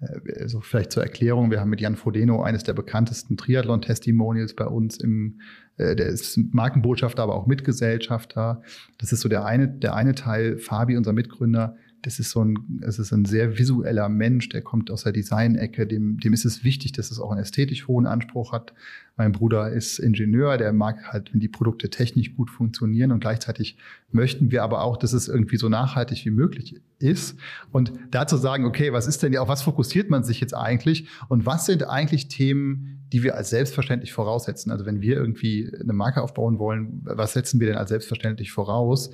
äh, 0.00 0.40
also 0.40 0.60
vielleicht 0.60 0.92
zur 0.92 1.02
Erklärung, 1.02 1.50
wir 1.50 1.60
haben 1.60 1.70
mit 1.70 1.80
Jan 1.80 1.96
Frodeno 1.96 2.42
eines 2.42 2.62
der 2.62 2.72
bekanntesten 2.72 3.36
Triathlon-Testimonials 3.36 4.54
bei 4.54 4.66
uns 4.66 4.96
im, 4.98 5.40
äh, 5.76 5.96
der 5.96 6.06
ist 6.06 6.38
Markenbotschafter, 6.52 7.22
aber 7.22 7.34
auch 7.34 7.46
Mitgesellschafter. 7.46 8.62
Das 8.98 9.12
ist 9.12 9.20
so 9.20 9.28
der 9.28 9.44
eine, 9.44 9.68
der 9.68 9.94
eine 9.94 10.14
Teil. 10.14 10.58
Fabi, 10.58 10.96
unser 10.96 11.12
Mitgründer, 11.12 11.76
das 12.04 12.18
ist 12.18 12.30
so 12.30 12.44
ein, 12.44 12.82
es 12.82 12.98
ist 12.98 13.12
ein 13.12 13.24
sehr 13.24 13.58
visueller 13.58 14.10
Mensch, 14.10 14.50
der 14.50 14.60
kommt 14.60 14.90
aus 14.90 15.04
der 15.04 15.12
Design-Ecke, 15.12 15.86
dem, 15.86 16.18
dem 16.18 16.34
ist 16.34 16.44
es 16.44 16.62
wichtig, 16.62 16.92
dass 16.92 17.10
es 17.10 17.18
auch 17.18 17.30
einen 17.30 17.40
ästhetisch 17.40 17.88
hohen 17.88 18.06
Anspruch 18.06 18.52
hat. 18.52 18.74
Mein 19.16 19.32
Bruder 19.32 19.70
ist 19.70 19.98
Ingenieur, 19.98 20.58
der 20.58 20.72
mag 20.74 21.12
halt, 21.12 21.32
wenn 21.32 21.40
die 21.40 21.48
Produkte 21.48 21.88
technisch 21.88 22.36
gut 22.36 22.50
funktionieren 22.50 23.10
und 23.10 23.20
gleichzeitig 23.20 23.78
möchten 24.10 24.50
wir 24.50 24.62
aber 24.62 24.82
auch, 24.82 24.98
dass 24.98 25.14
es 25.14 25.28
irgendwie 25.28 25.56
so 25.56 25.70
nachhaltig 25.70 26.26
wie 26.26 26.30
möglich 26.30 26.80
ist. 26.98 27.38
Und 27.72 27.92
dazu 28.10 28.36
sagen, 28.36 28.66
okay, 28.66 28.92
was 28.92 29.06
ist 29.06 29.22
denn 29.22 29.32
ja, 29.32 29.40
auf 29.40 29.48
was 29.48 29.62
fokussiert 29.62 30.10
man 30.10 30.24
sich 30.24 30.40
jetzt 30.40 30.54
eigentlich 30.54 31.08
und 31.28 31.46
was 31.46 31.64
sind 31.64 31.88
eigentlich 31.88 32.28
Themen, 32.28 33.06
die 33.12 33.22
wir 33.22 33.34
als 33.34 33.48
selbstverständlich 33.48 34.12
voraussetzen? 34.12 34.70
Also 34.70 34.84
wenn 34.84 35.00
wir 35.00 35.16
irgendwie 35.16 35.72
eine 35.80 35.94
Marke 35.94 36.20
aufbauen 36.20 36.58
wollen, 36.58 37.00
was 37.04 37.32
setzen 37.32 37.60
wir 37.60 37.68
denn 37.68 37.76
als 37.76 37.88
selbstverständlich 37.88 38.52
voraus? 38.52 39.10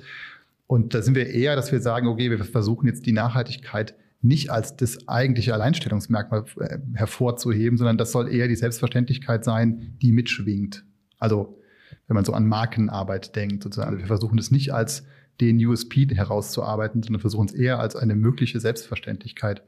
Und 0.71 0.93
da 0.93 1.01
sind 1.01 1.15
wir 1.15 1.27
eher, 1.27 1.57
dass 1.57 1.73
wir 1.73 1.81
sagen, 1.81 2.07
okay, 2.07 2.29
wir 2.29 2.41
versuchen 2.45 2.87
jetzt 2.87 3.05
die 3.05 3.11
Nachhaltigkeit 3.11 3.93
nicht 4.21 4.51
als 4.51 4.77
das 4.77 5.05
eigentliche 5.05 5.53
Alleinstellungsmerkmal 5.53 6.45
äh, 6.61 6.77
hervorzuheben, 6.93 7.77
sondern 7.77 7.97
das 7.97 8.13
soll 8.13 8.33
eher 8.33 8.47
die 8.47 8.55
Selbstverständlichkeit 8.55 9.43
sein, 9.43 9.97
die 10.01 10.13
mitschwingt. 10.13 10.85
Also 11.17 11.59
wenn 12.07 12.15
man 12.15 12.23
so 12.23 12.31
an 12.31 12.47
Markenarbeit 12.47 13.35
denkt, 13.35 13.63
sozusagen. 13.63 13.97
Wir 13.97 14.07
versuchen 14.07 14.37
das 14.37 14.49
nicht 14.49 14.73
als 14.73 15.05
den 15.41 15.57
USP 15.57 16.07
herauszuarbeiten, 16.07 17.03
sondern 17.03 17.19
versuchen 17.19 17.49
es 17.49 17.53
eher 17.53 17.79
als 17.79 17.97
eine 17.97 18.15
mögliche 18.15 18.61
Selbstverständlichkeit 18.61 19.63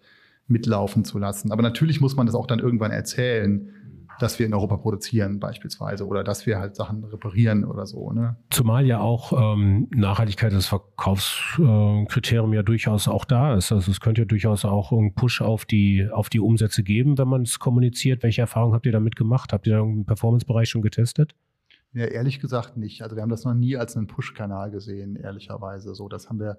mitlaufen 0.47 1.03
zu 1.03 1.19
lassen. 1.19 1.51
Aber 1.51 1.63
natürlich 1.63 1.99
muss 1.99 2.15
man 2.15 2.27
das 2.27 2.35
auch 2.35 2.47
dann 2.47 2.59
irgendwann 2.59 2.91
erzählen, 2.91 3.67
dass 4.19 4.39
wir 4.39 4.45
in 4.45 4.53
Europa 4.53 4.77
produzieren 4.77 5.39
beispielsweise 5.39 6.05
oder 6.05 6.23
dass 6.23 6.45
wir 6.45 6.59
halt 6.59 6.75
Sachen 6.75 7.03
reparieren 7.03 7.65
oder 7.65 7.85
so. 7.85 8.11
Ne? 8.11 8.37
Zumal 8.49 8.85
ja 8.85 8.99
auch 8.99 9.33
ähm, 9.55 9.87
Nachhaltigkeit 9.91 10.51
des 10.51 10.67
Verkaufskriterium 10.67 12.53
äh, 12.53 12.57
ja 12.57 12.63
durchaus 12.63 13.07
auch 13.07 13.25
da 13.25 13.55
ist. 13.55 13.71
Also 13.71 13.91
es 13.91 13.99
könnte 13.99 14.21
ja 14.21 14.25
durchaus 14.25 14.65
auch 14.65 14.91
einen 14.91 15.13
Push 15.13 15.41
auf 15.41 15.65
die, 15.65 16.07
auf 16.11 16.29
die 16.29 16.39
Umsätze 16.39 16.83
geben, 16.83 17.17
wenn 17.17 17.27
man 17.27 17.43
es 17.43 17.59
kommuniziert. 17.59 18.23
Welche 18.23 18.41
Erfahrungen 18.41 18.73
habt 18.73 18.85
ihr 18.85 18.91
damit 18.91 19.15
gemacht? 19.15 19.53
Habt 19.53 19.67
ihr 19.67 19.77
da 19.77 19.81
im 19.81 20.05
Performance-Bereich 20.05 20.69
schon 20.69 20.81
getestet? 20.81 21.35
Ja, 21.93 22.05
ehrlich 22.05 22.39
gesagt 22.39 22.75
nicht. 22.75 23.03
Also 23.03 23.15
wir 23.15 23.21
haben 23.21 23.29
das 23.29 23.45
noch 23.45 23.53
nie 23.53 23.77
als 23.77 23.95
einen 23.95 24.07
Push-Kanal 24.07 24.71
gesehen, 24.71 25.15
ehrlicherweise. 25.15 25.93
So, 25.93 26.09
das 26.09 26.27
haben 26.27 26.39
wir 26.39 26.57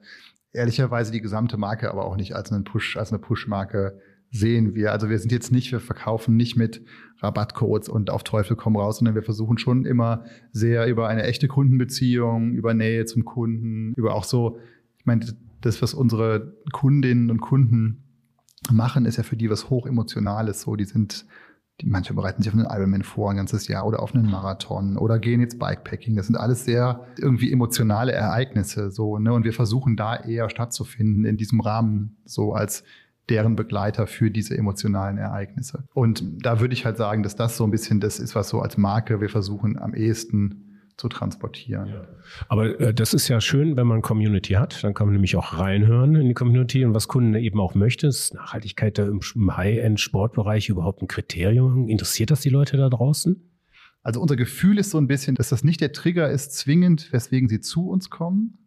ehrlicherweise 0.53 1.11
die 1.11 1.21
gesamte 1.21 1.57
Marke 1.57 1.91
aber 1.91 2.05
auch 2.05 2.17
nicht 2.17 2.35
als 2.35 2.53
einen 2.53 2.65
Push, 2.65 2.97
als 2.97 3.13
eine 3.13 3.19
Push-Marke 3.19 3.99
sehen 4.35 4.75
wir. 4.75 4.91
Also 4.91 5.09
wir 5.09 5.19
sind 5.21 5.31
jetzt 5.31 5.53
nicht, 5.53 5.71
wir 5.71 5.79
verkaufen 5.79 6.37
nicht 6.37 6.57
mit 6.57 6.85
Rabattcodes 7.21 7.89
und 7.89 8.11
auf 8.11 8.25
Teufel 8.25 8.57
komm 8.57 8.77
raus, 8.77 8.99
sondern 8.99 9.15
wir 9.15 9.23
versuchen 9.23 9.59
schon 9.59 9.87
immer 9.87 10.25
sehr 10.51 10.89
über 10.89 11.07
eine 11.09 11.23
echte 11.23 11.47
Kundenbeziehung, 11.47 12.53
über 12.53 12.75
Nähe 12.75 13.05
zum 13.05 13.25
Kunden, 13.25 13.95
über 13.95 14.15
auch 14.15 14.25
so, 14.25 14.59
ich 14.99 15.07
meine, 15.07 15.25
das, 15.61 15.81
was 15.83 15.95
unsere 15.95 16.57
Kundinnen 16.73 17.31
und 17.31 17.41
Kunden 17.41 18.03
machen, 18.73 19.07
ist 19.07 19.19
ja 19.19 19.23
für 19.23 19.37
die 19.37 19.51
was 19.51 19.71
hochemotionales. 19.71 20.63
So, 20.63 20.75
die 20.75 20.85
sind, 20.85 21.27
die, 21.81 21.87
manche 21.87 22.13
bereiten 22.13 22.43
sich 22.43 22.53
auf 22.53 22.59
einen 22.59 22.69
Ironman 22.69 23.05
vor 23.05 23.31
ein 23.31 23.37
ganzes 23.37 23.69
Jahr 23.69 23.87
oder 23.87 24.03
auf 24.03 24.17
einen 24.17 24.29
Marathon 24.29 24.99
oder 24.99 25.21
gehen 25.21 25.41
jetzt 25.41 25.61
Bikepacking. 25.61 26.17
Das 26.17 26.27
sind 26.27 26.37
alles 26.37 26.65
sehr 26.65 27.07
irgendwie 27.19 27.53
emotionale 27.53 28.11
Ereignisse. 28.11 28.91
So, 28.91 29.17
ne? 29.19 29.33
Und 29.33 29.45
wir 29.45 29.53
versuchen 29.53 29.97
da 29.97 30.17
eher 30.17 30.51
stattzufinden 30.51 31.25
in 31.25 31.37
diesem 31.37 31.61
Rahmen, 31.61 32.17
so 32.25 32.53
als 32.53 32.83
deren 33.29 33.57
Begleiter 33.57 34.07
für 34.07 34.31
diese 34.31 34.57
emotionalen 34.57 35.19
Ereignisse. 35.19 35.85
Und 35.95 36.23
da 36.45 36.61
würde 36.61 36.75
ich 36.75 36.85
halt 36.85 36.97
sagen, 36.97 37.23
dass 37.23 37.37
das 37.37 37.57
so 37.57 37.65
ein 37.65 37.71
bisschen 37.71 38.01
das 38.01 38.19
ist, 38.19 38.35
was 38.35 38.49
so 38.49 38.61
als 38.61 38.77
Marke 38.77 39.21
wir 39.21 39.31
versuchen 39.31 39.79
am 39.79 39.95
ehesten 39.95 40.65
zu 40.97 41.09
transportieren. 41.09 41.89
Ja. 41.89 42.07
Aber 42.49 42.79
äh, 42.79 42.95
das 42.95 43.15
ist 43.15 43.29
ja 43.29 43.41
schön, 43.41 43.77
wenn 43.77 43.87
man 43.87 44.01
Community 44.03 44.53
hat. 44.53 44.85
Dann 44.85 44.95
kann 44.95 45.09
man 45.09 45.15
nämlich 45.15 45.35
auch 45.37 45.59
reinhören 45.59 46.15
in 46.15 46.29
die 46.29 46.35
Community 46.35 46.85
und 46.85 46.95
was 46.95 47.09
Kunden 47.09 47.35
eben 47.35 47.61
auch 47.61 47.75
möchte, 47.75 48.07
ist 48.07 48.35
Nachhaltigkeit 48.35 48.99
im, 49.01 49.21
im 49.35 49.57
High-End-Sportbereich 49.57 50.69
überhaupt 50.69 51.03
ein 51.03 51.09
Kriterium. 51.09 51.89
Interessiert 51.89 52.31
das 52.31 52.43
die 52.43 52.51
Leute 52.51 52.77
da 52.77 52.89
draußen? 52.89 53.51
Also 54.03 54.21
unser 54.21 54.37
Gefühl 54.37 54.79
ist 54.79 54.91
so 54.91 54.99
ein 54.99 55.09
bisschen, 55.09 55.35
dass 55.35 55.49
das 55.49 55.65
nicht 55.65 55.81
der 55.81 55.93
Trigger 55.93 56.31
ist, 56.31 56.53
zwingend, 56.53 57.13
weswegen 57.13 57.49
sie 57.49 57.61
zu 57.61 57.89
uns 57.89 58.11
kommen. 58.11 58.59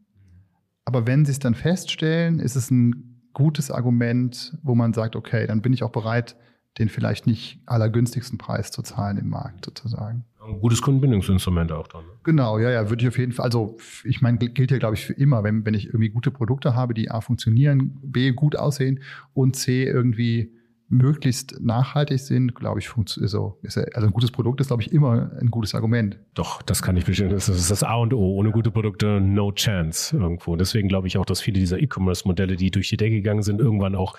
Aber 0.84 1.06
wenn 1.06 1.26
sie 1.26 1.32
es 1.32 1.40
dann 1.40 1.54
feststellen, 1.54 2.40
ist 2.40 2.56
es 2.56 2.72
ein 2.72 3.17
gutes 3.38 3.70
Argument, 3.70 4.58
wo 4.64 4.74
man 4.74 4.94
sagt, 4.94 5.16
okay, 5.16 5.46
dann 5.46 5.62
bin 5.62 5.72
ich 5.72 5.84
auch 5.84 5.92
bereit, 5.92 6.36
den 6.80 6.90
vielleicht 6.90 7.28
nicht 7.28 7.60
allergünstigsten 7.68 8.40
Preis 8.40 8.72
zu 8.72 8.82
zahlen 8.82 9.20
im 9.20 9.30
Markt 9.30 9.66
sozusagen. 9.66 10.26
Ein 10.44 10.60
gutes 10.60 10.82
Kundenbindungsinstrument 10.82 11.72
auch 11.72 11.86
dann. 11.86 12.04
Ne? 12.04 12.12
Genau, 12.24 12.58
ja, 12.58 12.72
ja, 12.72 12.90
würde 12.90 13.04
ich 13.04 13.08
auf 13.08 13.18
jeden 13.20 13.34
Fall. 13.34 13.46
Also 13.46 13.78
ich 14.04 14.22
meine, 14.22 14.40
gilt 14.40 14.72
ja, 14.72 14.80
glaube 14.80 14.96
ich, 14.96 15.06
für 15.06 15.14
immer, 15.14 15.44
wenn, 15.44 15.64
wenn 15.68 15.76
ich 15.76 15.86
irgendwie 15.86 16.10
gute 16.10 16.32
Produkte 16.32 16.74
habe, 16.74 16.96
die 16.96 17.12
A 17.12 17.22
funktionieren, 17.22 18.00
B 18.02 18.32
gut 18.32 18.56
aussehen 18.56 19.02
und 19.36 19.56
C 19.56 19.84
irgendwie 19.84 20.57
möglichst 20.90 21.60
nachhaltig 21.60 22.20
sind, 22.20 22.56
glaube 22.56 22.80
ich, 22.80 22.90
so, 23.06 23.58
ist 23.62 23.76
ja, 23.76 23.84
also 23.94 24.08
ein 24.08 24.14
gutes 24.14 24.32
Produkt 24.32 24.62
ist, 24.62 24.68
glaube 24.68 24.84
ich, 24.84 24.92
immer 24.92 25.32
ein 25.40 25.48
gutes 25.48 25.76
Argument. 25.76 26.18
Doch, 26.34 26.62
das 26.62 26.82
kann 26.82 26.96
ich 26.96 27.06
bestimmt. 27.06 27.34
Das 27.34 27.50
ist 27.50 27.70
das 27.70 27.84
A 27.84 27.96
und 27.96 28.14
O. 28.14 28.36
Ohne 28.36 28.52
gute 28.52 28.72
Produkte, 28.72 29.20
no 29.20 29.52
chance 29.52 30.16
irgendwo. 30.16 30.56
Deswegen 30.56 30.88
glaube 30.88 31.08
ich 31.08 31.18
auch, 31.18 31.26
dass 31.26 31.42
viele 31.42 31.60
dieser 31.60 31.80
E-Commerce-Modelle, 31.80 32.56
die 32.56 32.72
durch 32.72 32.90
die 32.90 32.98
Decke 32.98 33.16
gegangen 33.16 33.44
sind, 33.44 33.60
irgendwann 33.60 33.96
auch 33.96 34.18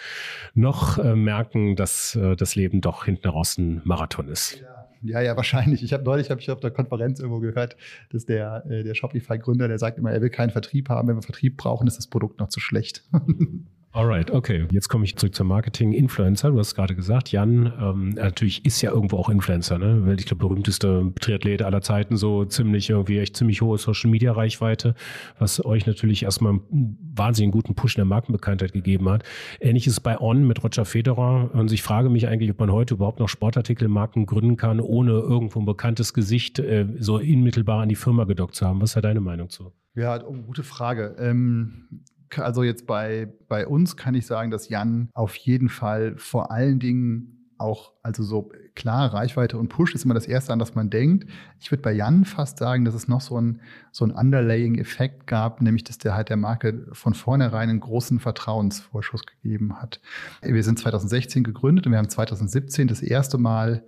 noch 0.54 0.98
äh, 0.98 1.14
merken, 1.14 1.76
dass 1.76 2.14
äh, 2.16 2.36
das 2.36 2.54
Leben 2.54 2.80
doch 2.80 3.04
hinten 3.06 3.28
raus 3.28 3.56
ein 3.56 3.80
Marathon 3.84 4.28
ist. 4.28 4.60
Ja. 4.60 4.78
Ja, 5.00 5.20
ja, 5.20 5.36
wahrscheinlich. 5.36 5.84
Ich 5.84 5.92
habe 5.92 6.02
neulich 6.02 6.28
hab 6.28 6.40
ich 6.40 6.50
auf 6.50 6.58
der 6.58 6.72
Konferenz 6.72 7.20
irgendwo 7.20 7.38
gehört, 7.38 7.76
dass 8.10 8.26
der, 8.26 8.64
äh, 8.68 8.82
der 8.82 8.94
Shopify-Gründer, 8.94 9.68
der 9.68 9.78
sagt 9.78 9.96
immer, 9.96 10.10
er 10.10 10.20
will 10.20 10.28
keinen 10.28 10.50
Vertrieb 10.50 10.88
haben. 10.88 11.06
Wenn 11.06 11.16
wir 11.16 11.22
Vertrieb 11.22 11.56
brauchen, 11.56 11.86
ist 11.86 11.98
das 11.98 12.08
Produkt 12.08 12.40
noch 12.40 12.48
zu 12.48 12.58
schlecht. 12.58 13.04
Alright, 13.98 14.30
okay. 14.30 14.64
Jetzt 14.70 14.88
komme 14.88 15.04
ich 15.04 15.16
zurück 15.16 15.34
zum 15.34 15.48
Marketing. 15.48 15.92
Influencer, 15.92 16.52
du 16.52 16.58
hast 16.60 16.76
gerade 16.76 16.94
gesagt, 16.94 17.32
Jan, 17.32 17.72
ähm, 17.80 18.10
natürlich 18.10 18.64
ist 18.64 18.80
ja 18.80 18.92
irgendwo 18.92 19.16
auch 19.16 19.28
Influencer, 19.28 19.76
ne? 19.76 20.06
Weil 20.06 20.20
ich 20.20 20.26
glaube, 20.26 20.46
berühmteste 20.46 21.12
Triathlet 21.20 21.62
aller 21.62 21.80
Zeiten, 21.80 22.16
so 22.16 22.44
ziemlich 22.44 22.90
irgendwie 22.90 23.18
echt 23.18 23.36
ziemlich 23.36 23.60
hohe 23.60 23.76
Social 23.76 24.08
Media 24.08 24.30
Reichweite, 24.30 24.94
was 25.40 25.64
euch 25.64 25.84
natürlich 25.88 26.22
erstmal 26.22 26.52
einen 26.52 26.96
wahnsinnig 27.12 27.50
guten 27.50 27.74
Push 27.74 27.96
in 27.96 27.98
der 27.98 28.04
Markenbekanntheit 28.04 28.72
gegeben 28.72 29.08
hat. 29.08 29.24
Ähnliches 29.58 29.98
bei 29.98 30.20
On 30.20 30.46
mit 30.46 30.62
Roger 30.62 30.84
Federer. 30.84 31.50
Und 31.52 31.72
ich 31.72 31.82
frage 31.82 32.08
mich 32.08 32.28
eigentlich, 32.28 32.52
ob 32.52 32.60
man 32.60 32.70
heute 32.70 32.94
überhaupt 32.94 33.18
noch 33.18 33.28
Sportartikelmarken 33.28 34.26
gründen 34.26 34.56
kann, 34.56 34.78
ohne 34.78 35.10
irgendwo 35.10 35.58
ein 35.58 35.66
bekanntes 35.66 36.14
Gesicht 36.14 36.60
äh, 36.60 36.86
so 37.00 37.16
unmittelbar 37.16 37.82
an 37.82 37.88
die 37.88 37.96
Firma 37.96 38.26
gedockt 38.26 38.54
zu 38.54 38.64
haben. 38.64 38.80
Was 38.80 38.90
ist 38.90 38.96
da 38.96 39.00
deine 39.00 39.20
Meinung 39.20 39.50
zu? 39.50 39.72
Ja, 39.96 40.24
oh, 40.24 40.34
gute 40.34 40.62
Frage. 40.62 41.16
Ähm 41.18 42.04
also 42.36 42.62
jetzt 42.62 42.86
bei, 42.86 43.32
bei 43.48 43.66
uns 43.66 43.96
kann 43.96 44.14
ich 44.14 44.26
sagen, 44.26 44.50
dass 44.50 44.68
Jan 44.68 45.08
auf 45.14 45.34
jeden 45.36 45.68
Fall 45.68 46.16
vor 46.16 46.50
allen 46.50 46.78
Dingen 46.78 47.34
auch, 47.58 47.92
also 48.02 48.22
so 48.22 48.52
klar, 48.74 49.12
Reichweite 49.12 49.58
und 49.58 49.68
Push 49.68 49.94
ist 49.94 50.04
immer 50.04 50.14
das 50.14 50.26
Erste, 50.26 50.52
an 50.52 50.58
das 50.58 50.74
man 50.74 50.90
denkt. 50.90 51.28
Ich 51.58 51.70
würde 51.70 51.82
bei 51.82 51.92
Jan 51.92 52.24
fast 52.24 52.58
sagen, 52.58 52.84
dass 52.84 52.94
es 52.94 53.08
noch 53.08 53.20
so 53.20 53.40
ein, 53.40 53.60
so 53.90 54.04
ein 54.04 54.12
Underlaying-Effekt 54.12 55.26
gab, 55.26 55.60
nämlich 55.60 55.84
dass 55.84 55.98
der 55.98 56.14
halt 56.14 56.28
der 56.28 56.36
Marke 56.36 56.86
von 56.92 57.14
vornherein 57.14 57.68
einen 57.68 57.80
großen 57.80 58.20
Vertrauensvorschuss 58.20 59.26
gegeben 59.26 59.80
hat. 59.80 60.00
Wir 60.42 60.62
sind 60.62 60.78
2016 60.78 61.42
gegründet 61.42 61.86
und 61.86 61.92
wir 61.92 61.98
haben 61.98 62.08
2017 62.08 62.88
das 62.88 63.02
erste 63.02 63.38
Mal 63.38 63.82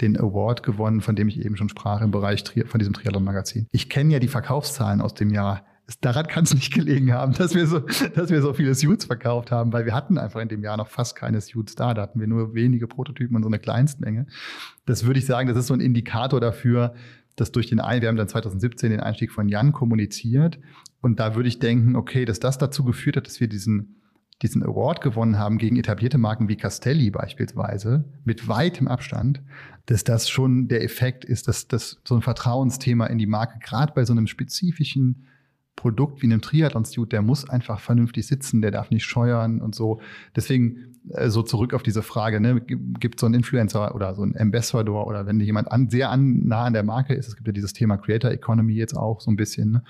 den 0.00 0.18
Award 0.18 0.62
gewonnen, 0.62 1.00
von 1.00 1.16
dem 1.16 1.28
ich 1.28 1.44
eben 1.44 1.56
schon 1.56 1.68
sprach 1.68 2.02
im 2.02 2.10
Bereich 2.10 2.44
von 2.66 2.78
diesem 2.78 2.94
Triathlon-Magazin. 2.94 3.66
Ich 3.70 3.88
kenne 3.88 4.12
ja 4.12 4.18
die 4.18 4.28
Verkaufszahlen 4.28 5.00
aus 5.00 5.14
dem 5.14 5.30
Jahr 5.30 5.64
daran 6.00 6.26
kann 6.26 6.44
es 6.44 6.54
nicht 6.54 6.72
gelegen 6.72 7.12
haben, 7.12 7.32
dass 7.34 7.54
wir 7.54 7.66
so, 7.66 7.80
dass 8.14 8.30
wir 8.30 8.40
so 8.42 8.54
viele 8.54 8.74
Suits 8.74 9.04
verkauft 9.04 9.50
haben, 9.50 9.72
weil 9.72 9.84
wir 9.84 9.94
hatten 9.94 10.18
einfach 10.18 10.40
in 10.40 10.48
dem 10.48 10.62
Jahr 10.62 10.76
noch 10.76 10.88
fast 10.88 11.16
keine 11.16 11.40
Suits 11.40 11.74
da. 11.74 11.94
Da 11.94 12.02
hatten 12.02 12.20
wir 12.20 12.26
nur 12.26 12.54
wenige 12.54 12.86
Prototypen 12.86 13.36
und 13.36 13.42
so 13.42 13.48
eine 13.48 13.58
Kleinstmenge. 13.58 14.26
Das 14.86 15.04
würde 15.04 15.18
ich 15.18 15.26
sagen, 15.26 15.48
das 15.48 15.58
ist 15.58 15.66
so 15.66 15.74
ein 15.74 15.80
Indikator 15.80 16.40
dafür, 16.40 16.94
dass 17.36 17.52
durch 17.52 17.66
den, 17.66 17.78
wir 17.78 18.08
haben 18.08 18.16
dann 18.16 18.28
2017 18.28 18.90
den 18.90 19.00
Einstieg 19.00 19.32
von 19.32 19.48
Jan 19.48 19.72
kommuniziert 19.72 20.58
und 21.00 21.20
da 21.20 21.34
würde 21.34 21.48
ich 21.48 21.58
denken, 21.58 21.96
okay, 21.96 22.24
dass 22.24 22.40
das 22.40 22.58
dazu 22.58 22.84
geführt 22.84 23.16
hat, 23.16 23.26
dass 23.26 23.40
wir 23.40 23.48
diesen 23.48 24.00
diesen 24.42 24.62
Award 24.62 25.00
gewonnen 25.00 25.38
haben 25.38 25.58
gegen 25.58 25.76
etablierte 25.76 26.18
Marken 26.18 26.48
wie 26.48 26.56
Castelli 26.56 27.10
beispielsweise, 27.10 28.04
mit 28.24 28.48
weitem 28.48 28.88
Abstand, 28.88 29.42
dass 29.86 30.04
das 30.04 30.28
schon 30.28 30.66
der 30.68 30.82
Effekt 30.82 31.24
ist, 31.24 31.46
dass 31.46 31.68
das 31.68 32.00
so 32.04 32.16
ein 32.16 32.22
Vertrauensthema 32.22 33.06
in 33.06 33.18
die 33.18 33.26
Marke, 33.26 33.58
gerade 33.60 33.92
bei 33.94 34.04
so 34.04 34.12
einem 34.12 34.26
spezifischen 34.26 35.28
Produkt 35.76 36.22
wie 36.22 36.26
einem 36.26 36.40
Triathlon-Suit, 36.40 37.12
der 37.12 37.22
muss 37.22 37.48
einfach 37.48 37.80
vernünftig 37.80 38.26
sitzen, 38.26 38.62
der 38.62 38.70
darf 38.70 38.90
nicht 38.90 39.04
scheuern 39.04 39.60
und 39.60 39.74
so. 39.74 40.00
Deswegen 40.36 40.96
äh, 41.10 41.28
so 41.28 41.42
zurück 41.42 41.74
auf 41.74 41.82
diese 41.82 42.02
Frage, 42.02 42.40
ne, 42.40 42.60
gibt 42.60 43.20
so 43.20 43.26
einen 43.26 43.34
Influencer 43.34 43.94
oder 43.94 44.14
so 44.14 44.22
einen 44.22 44.36
Ambassador 44.36 45.06
oder 45.06 45.26
wenn 45.26 45.40
jemand 45.40 45.70
an, 45.70 45.90
sehr 45.90 46.10
an, 46.10 46.46
nah 46.46 46.64
an 46.64 46.72
der 46.72 46.84
Marke 46.84 47.14
ist, 47.14 47.28
es 47.28 47.36
gibt 47.36 47.46
ja 47.46 47.52
dieses 47.52 47.72
Thema 47.72 47.96
Creator 47.96 48.30
Economy 48.30 48.74
jetzt 48.74 48.96
auch 48.96 49.20
so 49.20 49.30
ein 49.30 49.36
bisschen, 49.36 49.72
ne? 49.72 49.84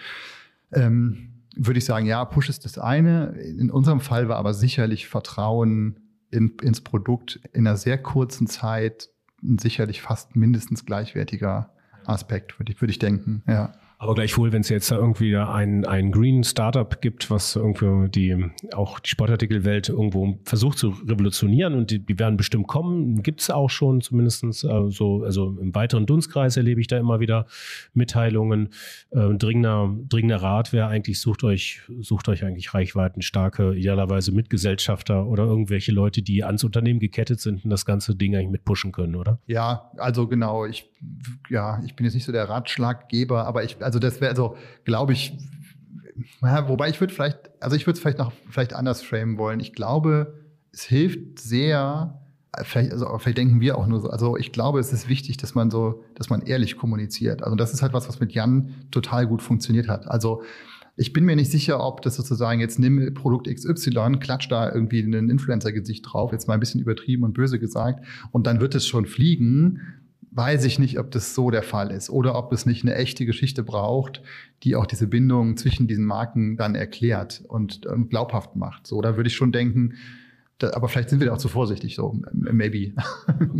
ähm, 0.73 1.31
würde 1.57 1.79
ich 1.79 1.85
sagen, 1.85 2.07
ja, 2.07 2.25
Push 2.25 2.49
ist 2.49 2.65
das 2.65 2.79
eine. 2.79 3.27
In 3.39 3.71
unserem 3.71 4.01
Fall 4.01 4.29
war 4.29 4.37
aber 4.39 4.55
sicherlich 4.55 5.07
Vertrauen 5.07 6.01
in, 6.31 6.55
ins 6.63 6.81
Produkt 6.81 7.41
in 7.53 7.67
einer 7.67 7.77
sehr 7.77 7.99
kurzen 7.99 8.49
Zeit 8.49 9.11
ein 9.43 9.59
sicherlich 9.59 10.03
fast 10.03 10.35
mindestens 10.35 10.85
gleichwertiger 10.85 11.71
Aspekt, 12.07 12.59
würde 12.59 12.73
ich, 12.73 12.81
würde 12.81 12.91
ich 12.91 12.99
denken, 12.99 13.43
ja. 13.47 13.73
Aber 14.05 14.15
gleichwohl, 14.15 14.53
wenn 14.53 14.61
es 14.61 14.69
jetzt 14.69 14.91
irgendwie 14.91 15.35
ein, 15.35 15.87
ein 15.87 16.13
Green 16.13 16.45
Startup 16.45 17.01
gibt, 17.01 17.31
was 17.31 17.57
irgendwie 17.57 18.11
die, 18.11 18.51
auch 18.75 19.01
die 19.01 19.09
Sportartikelwelt 19.09 19.89
irgendwo 19.89 20.39
versucht 20.45 20.77
zu 20.77 20.91
revolutionieren 21.09 21.75
und 21.75 21.91
die, 21.91 22.01
die 22.01 22.19
werden 22.19 22.37
bestimmt 22.37 22.67
kommen, 22.67 23.23
gibt 23.23 23.41
es 23.41 23.49
auch 23.49 23.71
schon 23.71 24.03
zumindestens 24.03 24.63
äh, 24.63 24.91
so, 24.91 25.23
also 25.23 25.57
im 25.59 25.75
weiteren 25.75 26.05
Dunstkreis 26.05 26.59
erlebe 26.59 26.83
ich 26.83 26.87
da 26.87 26.99
immer 26.99 27.19
wieder 27.19 27.47
Mitteilungen. 27.95 28.69
Äh, 29.11 29.37
dringender, 29.37 29.97
dringender 30.07 30.43
Rat 30.43 30.75
wäre 30.75 30.89
eigentlich, 30.89 31.19
sucht 31.19 31.43
euch, 31.43 31.81
sucht 32.01 32.29
euch 32.29 32.45
eigentlich 32.45 32.75
Reichweiten 32.75 33.23
starke, 33.23 33.75
idealerweise 33.75 34.33
Mitgesellschafter 34.33 35.25
oder 35.27 35.45
irgendwelche 35.45 35.93
Leute, 35.93 36.21
die 36.21 36.45
ans 36.45 36.63
Unternehmen 36.63 37.01
gekettet 37.01 37.41
sind 37.41 37.65
und 37.65 37.71
das 37.71 37.87
ganze 37.87 38.15
Ding 38.15 38.37
eigentlich 38.37 38.51
mitpushen 38.51 38.93
können, 38.93 39.15
oder? 39.15 39.39
Ja, 39.47 39.91
also 39.97 40.29
genau, 40.29 40.67
ich, 40.67 40.91
ja, 41.49 41.83
ich 41.85 41.97
bin 41.97 42.05
jetzt 42.05 42.15
nicht 42.15 42.25
so 42.25 42.33
der 42.33 42.49
Ratschlaggeber, 42.49 43.47
aber 43.47 43.65
ich, 43.65 43.83
also 43.83 43.99
das 43.99 44.21
wäre, 44.21 44.31
also 44.31 44.57
glaube 44.85 45.13
ich, 45.13 45.37
ja, 46.43 46.69
wobei 46.69 46.89
ich 46.89 47.01
würde 47.01 47.13
vielleicht, 47.13 47.51
also 47.61 47.77
ich 47.77 47.87
würde 47.87 47.97
es 47.97 48.01
vielleicht 48.01 48.19
noch 48.19 48.33
vielleicht 48.49 48.75
anders 48.75 49.03
framen 49.03 49.39
wollen. 49.39 49.61
Ich 49.61 49.73
glaube, 49.73 50.35
es 50.73 50.85
hilft 50.85 51.39
sehr, 51.39 52.21
vielleicht, 52.63 52.93
also 52.93 53.19
vielleicht 53.19 53.39
denken 53.39 53.61
wir 53.61 53.79
auch 53.79 53.87
nur 53.87 54.01
so, 54.01 54.11
also 54.11 54.37
ich 54.37 54.53
glaube, 54.53 54.81
es 54.81 54.93
ist 54.93 55.09
wichtig, 55.09 55.37
dass 55.37 55.55
man 55.55 55.71
so, 55.71 56.05
dass 56.15 56.31
man 56.31 56.43
ehrlich 56.43 56.77
kommuniziert. 56.77 57.43
Also 57.43 57.57
das 57.57 57.73
ist 57.73 57.83
halt 57.83 57.93
was, 57.93 58.09
was 58.09 58.21
mit 58.21 58.33
Jan 58.33 58.75
total 58.91 59.27
gut 59.27 59.43
funktioniert 59.43 59.89
hat. 59.89 60.07
Also 60.07 60.43
ich 60.97 61.13
bin 61.13 61.25
mir 61.25 61.35
nicht 61.35 61.51
sicher, 61.51 61.85
ob 61.85 62.03
das 62.03 62.15
sozusagen 62.15 62.61
jetzt 62.61 62.79
nimm 62.79 63.15
Produkt 63.15 63.49
XY, 63.53 64.19
klatscht 64.21 64.53
da 64.53 64.73
irgendwie 64.73 65.01
ein 65.01 65.29
Influencer-Gesicht 65.29 66.05
drauf, 66.07 66.31
jetzt 66.31 66.47
mal 66.47 66.55
ein 66.55 66.61
bisschen 66.61 66.81
übertrieben 66.81 67.25
und 67.25 67.35
böse 67.35 67.59
gesagt, 67.59 68.05
und 68.31 68.47
dann 68.47 68.61
wird 68.61 68.77
es 68.77 68.87
schon 68.87 69.07
fliegen 69.07 69.81
weiß 70.35 70.65
ich 70.65 70.79
nicht, 70.79 70.99
ob 70.99 71.11
das 71.13 71.35
so 71.35 71.51
der 71.51 71.63
Fall 71.63 71.91
ist 71.91 72.11
oder 72.11 72.35
ob 72.35 72.53
es 72.53 72.67
nicht 72.67 72.83
eine 72.83 72.95
echte 72.97 73.25
Geschichte 73.25 73.63
braucht, 73.63 74.21
die 74.65 74.75
auch 74.75 74.87
diese 74.87 75.07
Bindung 75.07 75.57
zwischen 75.57 75.87
diesen 75.87 76.05
Marken 76.05 76.57
dann 76.57 76.75
erklärt 76.75 77.43
und, 77.49 77.87
und 77.87 78.11
glaubhaft 78.11 78.57
macht. 78.57 78.87
So, 78.87 79.01
da 79.01 79.17
würde 79.17 79.29
ich 79.29 79.37
schon 79.37 79.53
denken, 79.53 79.95
da, 80.59 80.73
aber 80.73 80.89
vielleicht 80.89 81.11
sind 81.11 81.21
wir 81.21 81.29
da 81.29 81.35
auch 81.35 81.39
zu 81.39 81.49
vorsichtig, 81.49 81.95
so, 81.95 82.21
maybe. 82.33 82.93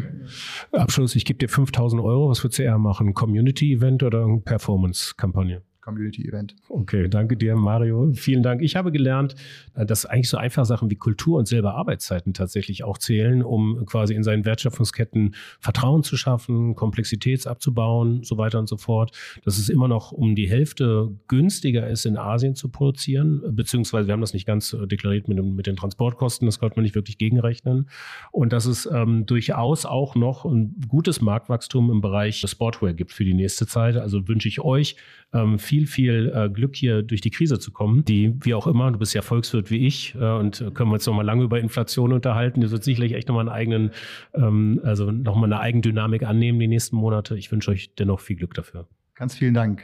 Abschluss, 0.73 1.15
ich 1.15 1.25
gebe 1.25 1.39
dir 1.39 1.49
5000 1.49 2.03
Euro, 2.03 2.29
was 2.29 2.43
würdest 2.43 2.59
du 2.59 2.65
eher 2.65 2.79
machen? 2.79 3.15
Community-Event 3.15 4.03
oder 4.03 4.27
Performance-Kampagne? 4.45 5.63
Community-Event. 5.85 6.57
Okay, 6.69 7.09
danke 7.09 7.37
dir, 7.37 7.55
Mario. 7.57 8.11
Vielen 8.15 8.43
Dank. 8.43 8.63
Ich 8.63 8.75
habe 8.75 8.91
gelernt, 8.91 9.35
äh, 9.75 9.85
dass 9.85 10.07
eigentlich 10.07 10.31
so 10.31 10.39
einfache 10.39 10.65
Sachen 10.65 10.91
wie 10.91 10.97
Kultur 10.97 11.39
und 11.39 11.47
selber 11.47 11.75
Arbeitszeiten 11.75 12.33
tatsächlich 12.33 12.85
auch 12.85 12.99
zählen, 12.99 13.43
um 13.43 13.85
quasi 13.85 14.15
in 14.15 14.23
seinen 14.23 14.45
Wertschöpfungsketten 14.45 15.35
Vertrauen 15.61 16.03
zu 16.03 16.17
schaffen, 16.17 16.75
Komplexität 16.75 17.47
abzubauen, 17.47 18.23
so 18.23 18.39
weiter 18.39 18.59
und 18.59 18.69
so 18.69 18.77
fort. 18.77 19.15
Dass 19.45 19.59
es 19.59 19.69
immer 19.69 19.89
noch 19.89 20.13
um 20.13 20.35
die 20.35 20.49
Hälfte 20.49 21.11
günstiger 21.29 21.89
ist, 21.89 22.07
in 22.07 22.17
Asien 22.17 22.55
zu 22.55 22.71
produzieren, 22.71 23.43
beziehungsweise 23.51 24.09
wir 24.09 24.13
haben 24.13 24.21
das 24.21 24.33
nicht 24.33 24.47
ganz 24.47 24.73
äh, 24.73 24.87
deklariert 24.87 25.29
mit, 25.29 25.45
mit 25.45 25.67
den 25.67 25.77
Transportkosten, 25.77 26.47
das 26.47 26.59
konnte 26.59 26.77
man 26.77 26.85
nicht 26.85 26.95
wirklich 26.95 27.19
gegenrechnen. 27.19 27.91
Und 28.33 28.53
dass 28.53 28.65
es 28.65 28.89
ähm, 28.91 29.27
durchaus 29.27 29.85
auch 29.85 30.15
noch 30.15 30.47
ein 30.47 30.81
gutes 30.89 31.21
Marktwachstum 31.21 31.91
im 31.91 32.01
Bereich 32.01 32.41
Sportwear 32.55 32.95
gibt 32.95 33.13
für 33.13 33.25
die 33.25 33.35
nächste 33.35 33.67
Zeit. 33.67 33.97
Also 33.97 34.27
wünsche 34.29 34.49
ich 34.49 34.61
euch 34.61 34.97
ähm, 35.33 35.59
viel, 35.59 35.74
viel 35.83 36.33
äh, 36.35 36.49
Glück 36.49 36.77
hier 36.77 37.03
durch 37.03 37.21
die 37.21 37.31
Krise 37.31 37.59
zu 37.59 37.73
kommen, 37.73 38.05
die, 38.05 38.35
wie 38.41 38.55
auch 38.55 38.67
immer, 38.67 38.91
du 38.91 38.99
bist 38.99 39.15
ja 39.15 39.23
Volkswirt 39.23 39.71
wie 39.71 39.87
ich 39.87 40.15
äh, 40.15 40.19
und 40.19 40.59
können 40.75 40.91
wir 40.91 40.95
uns 40.95 41.07
noch 41.07 41.15
mal 41.15 41.23
lange 41.23 41.45
über 41.45 41.61
Inflation 41.61 42.13
unterhalten. 42.13 42.61
Das 42.61 42.71
wird 42.71 42.85
sicherlich 42.85 43.13
echt 43.13 43.29
noch 43.29 43.35
mal 43.35 43.41
einen 43.41 43.51
eigenen, 43.51 43.91
ähm, 44.35 44.81
also 44.85 45.11
noch 45.11 45.37
mal 45.37 45.47
eine 45.47 45.61
Eigendynamik 45.61 46.23
annehmen 46.23 46.59
die 46.59 46.69
nächsten 46.69 46.97
Monate. 46.97 47.37
Ich 47.37 47.51
wünsche 47.53 47.71
euch 47.71 47.95
dennoch 47.95 48.21
viel 48.21 48.37
Glück 48.37 48.55
dafür. 48.55 48.87
Ganz 49.15 49.35
vielen 49.35 49.55
Dank. 49.55 49.83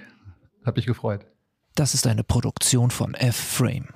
Hat 0.64 0.76
mich 0.76 0.86
gefreut. 0.86 1.26
Das 1.74 1.94
ist 1.94 2.06
eine 2.06 2.24
Produktion 2.24 2.90
von 2.90 3.14
F-Frame. 3.14 3.86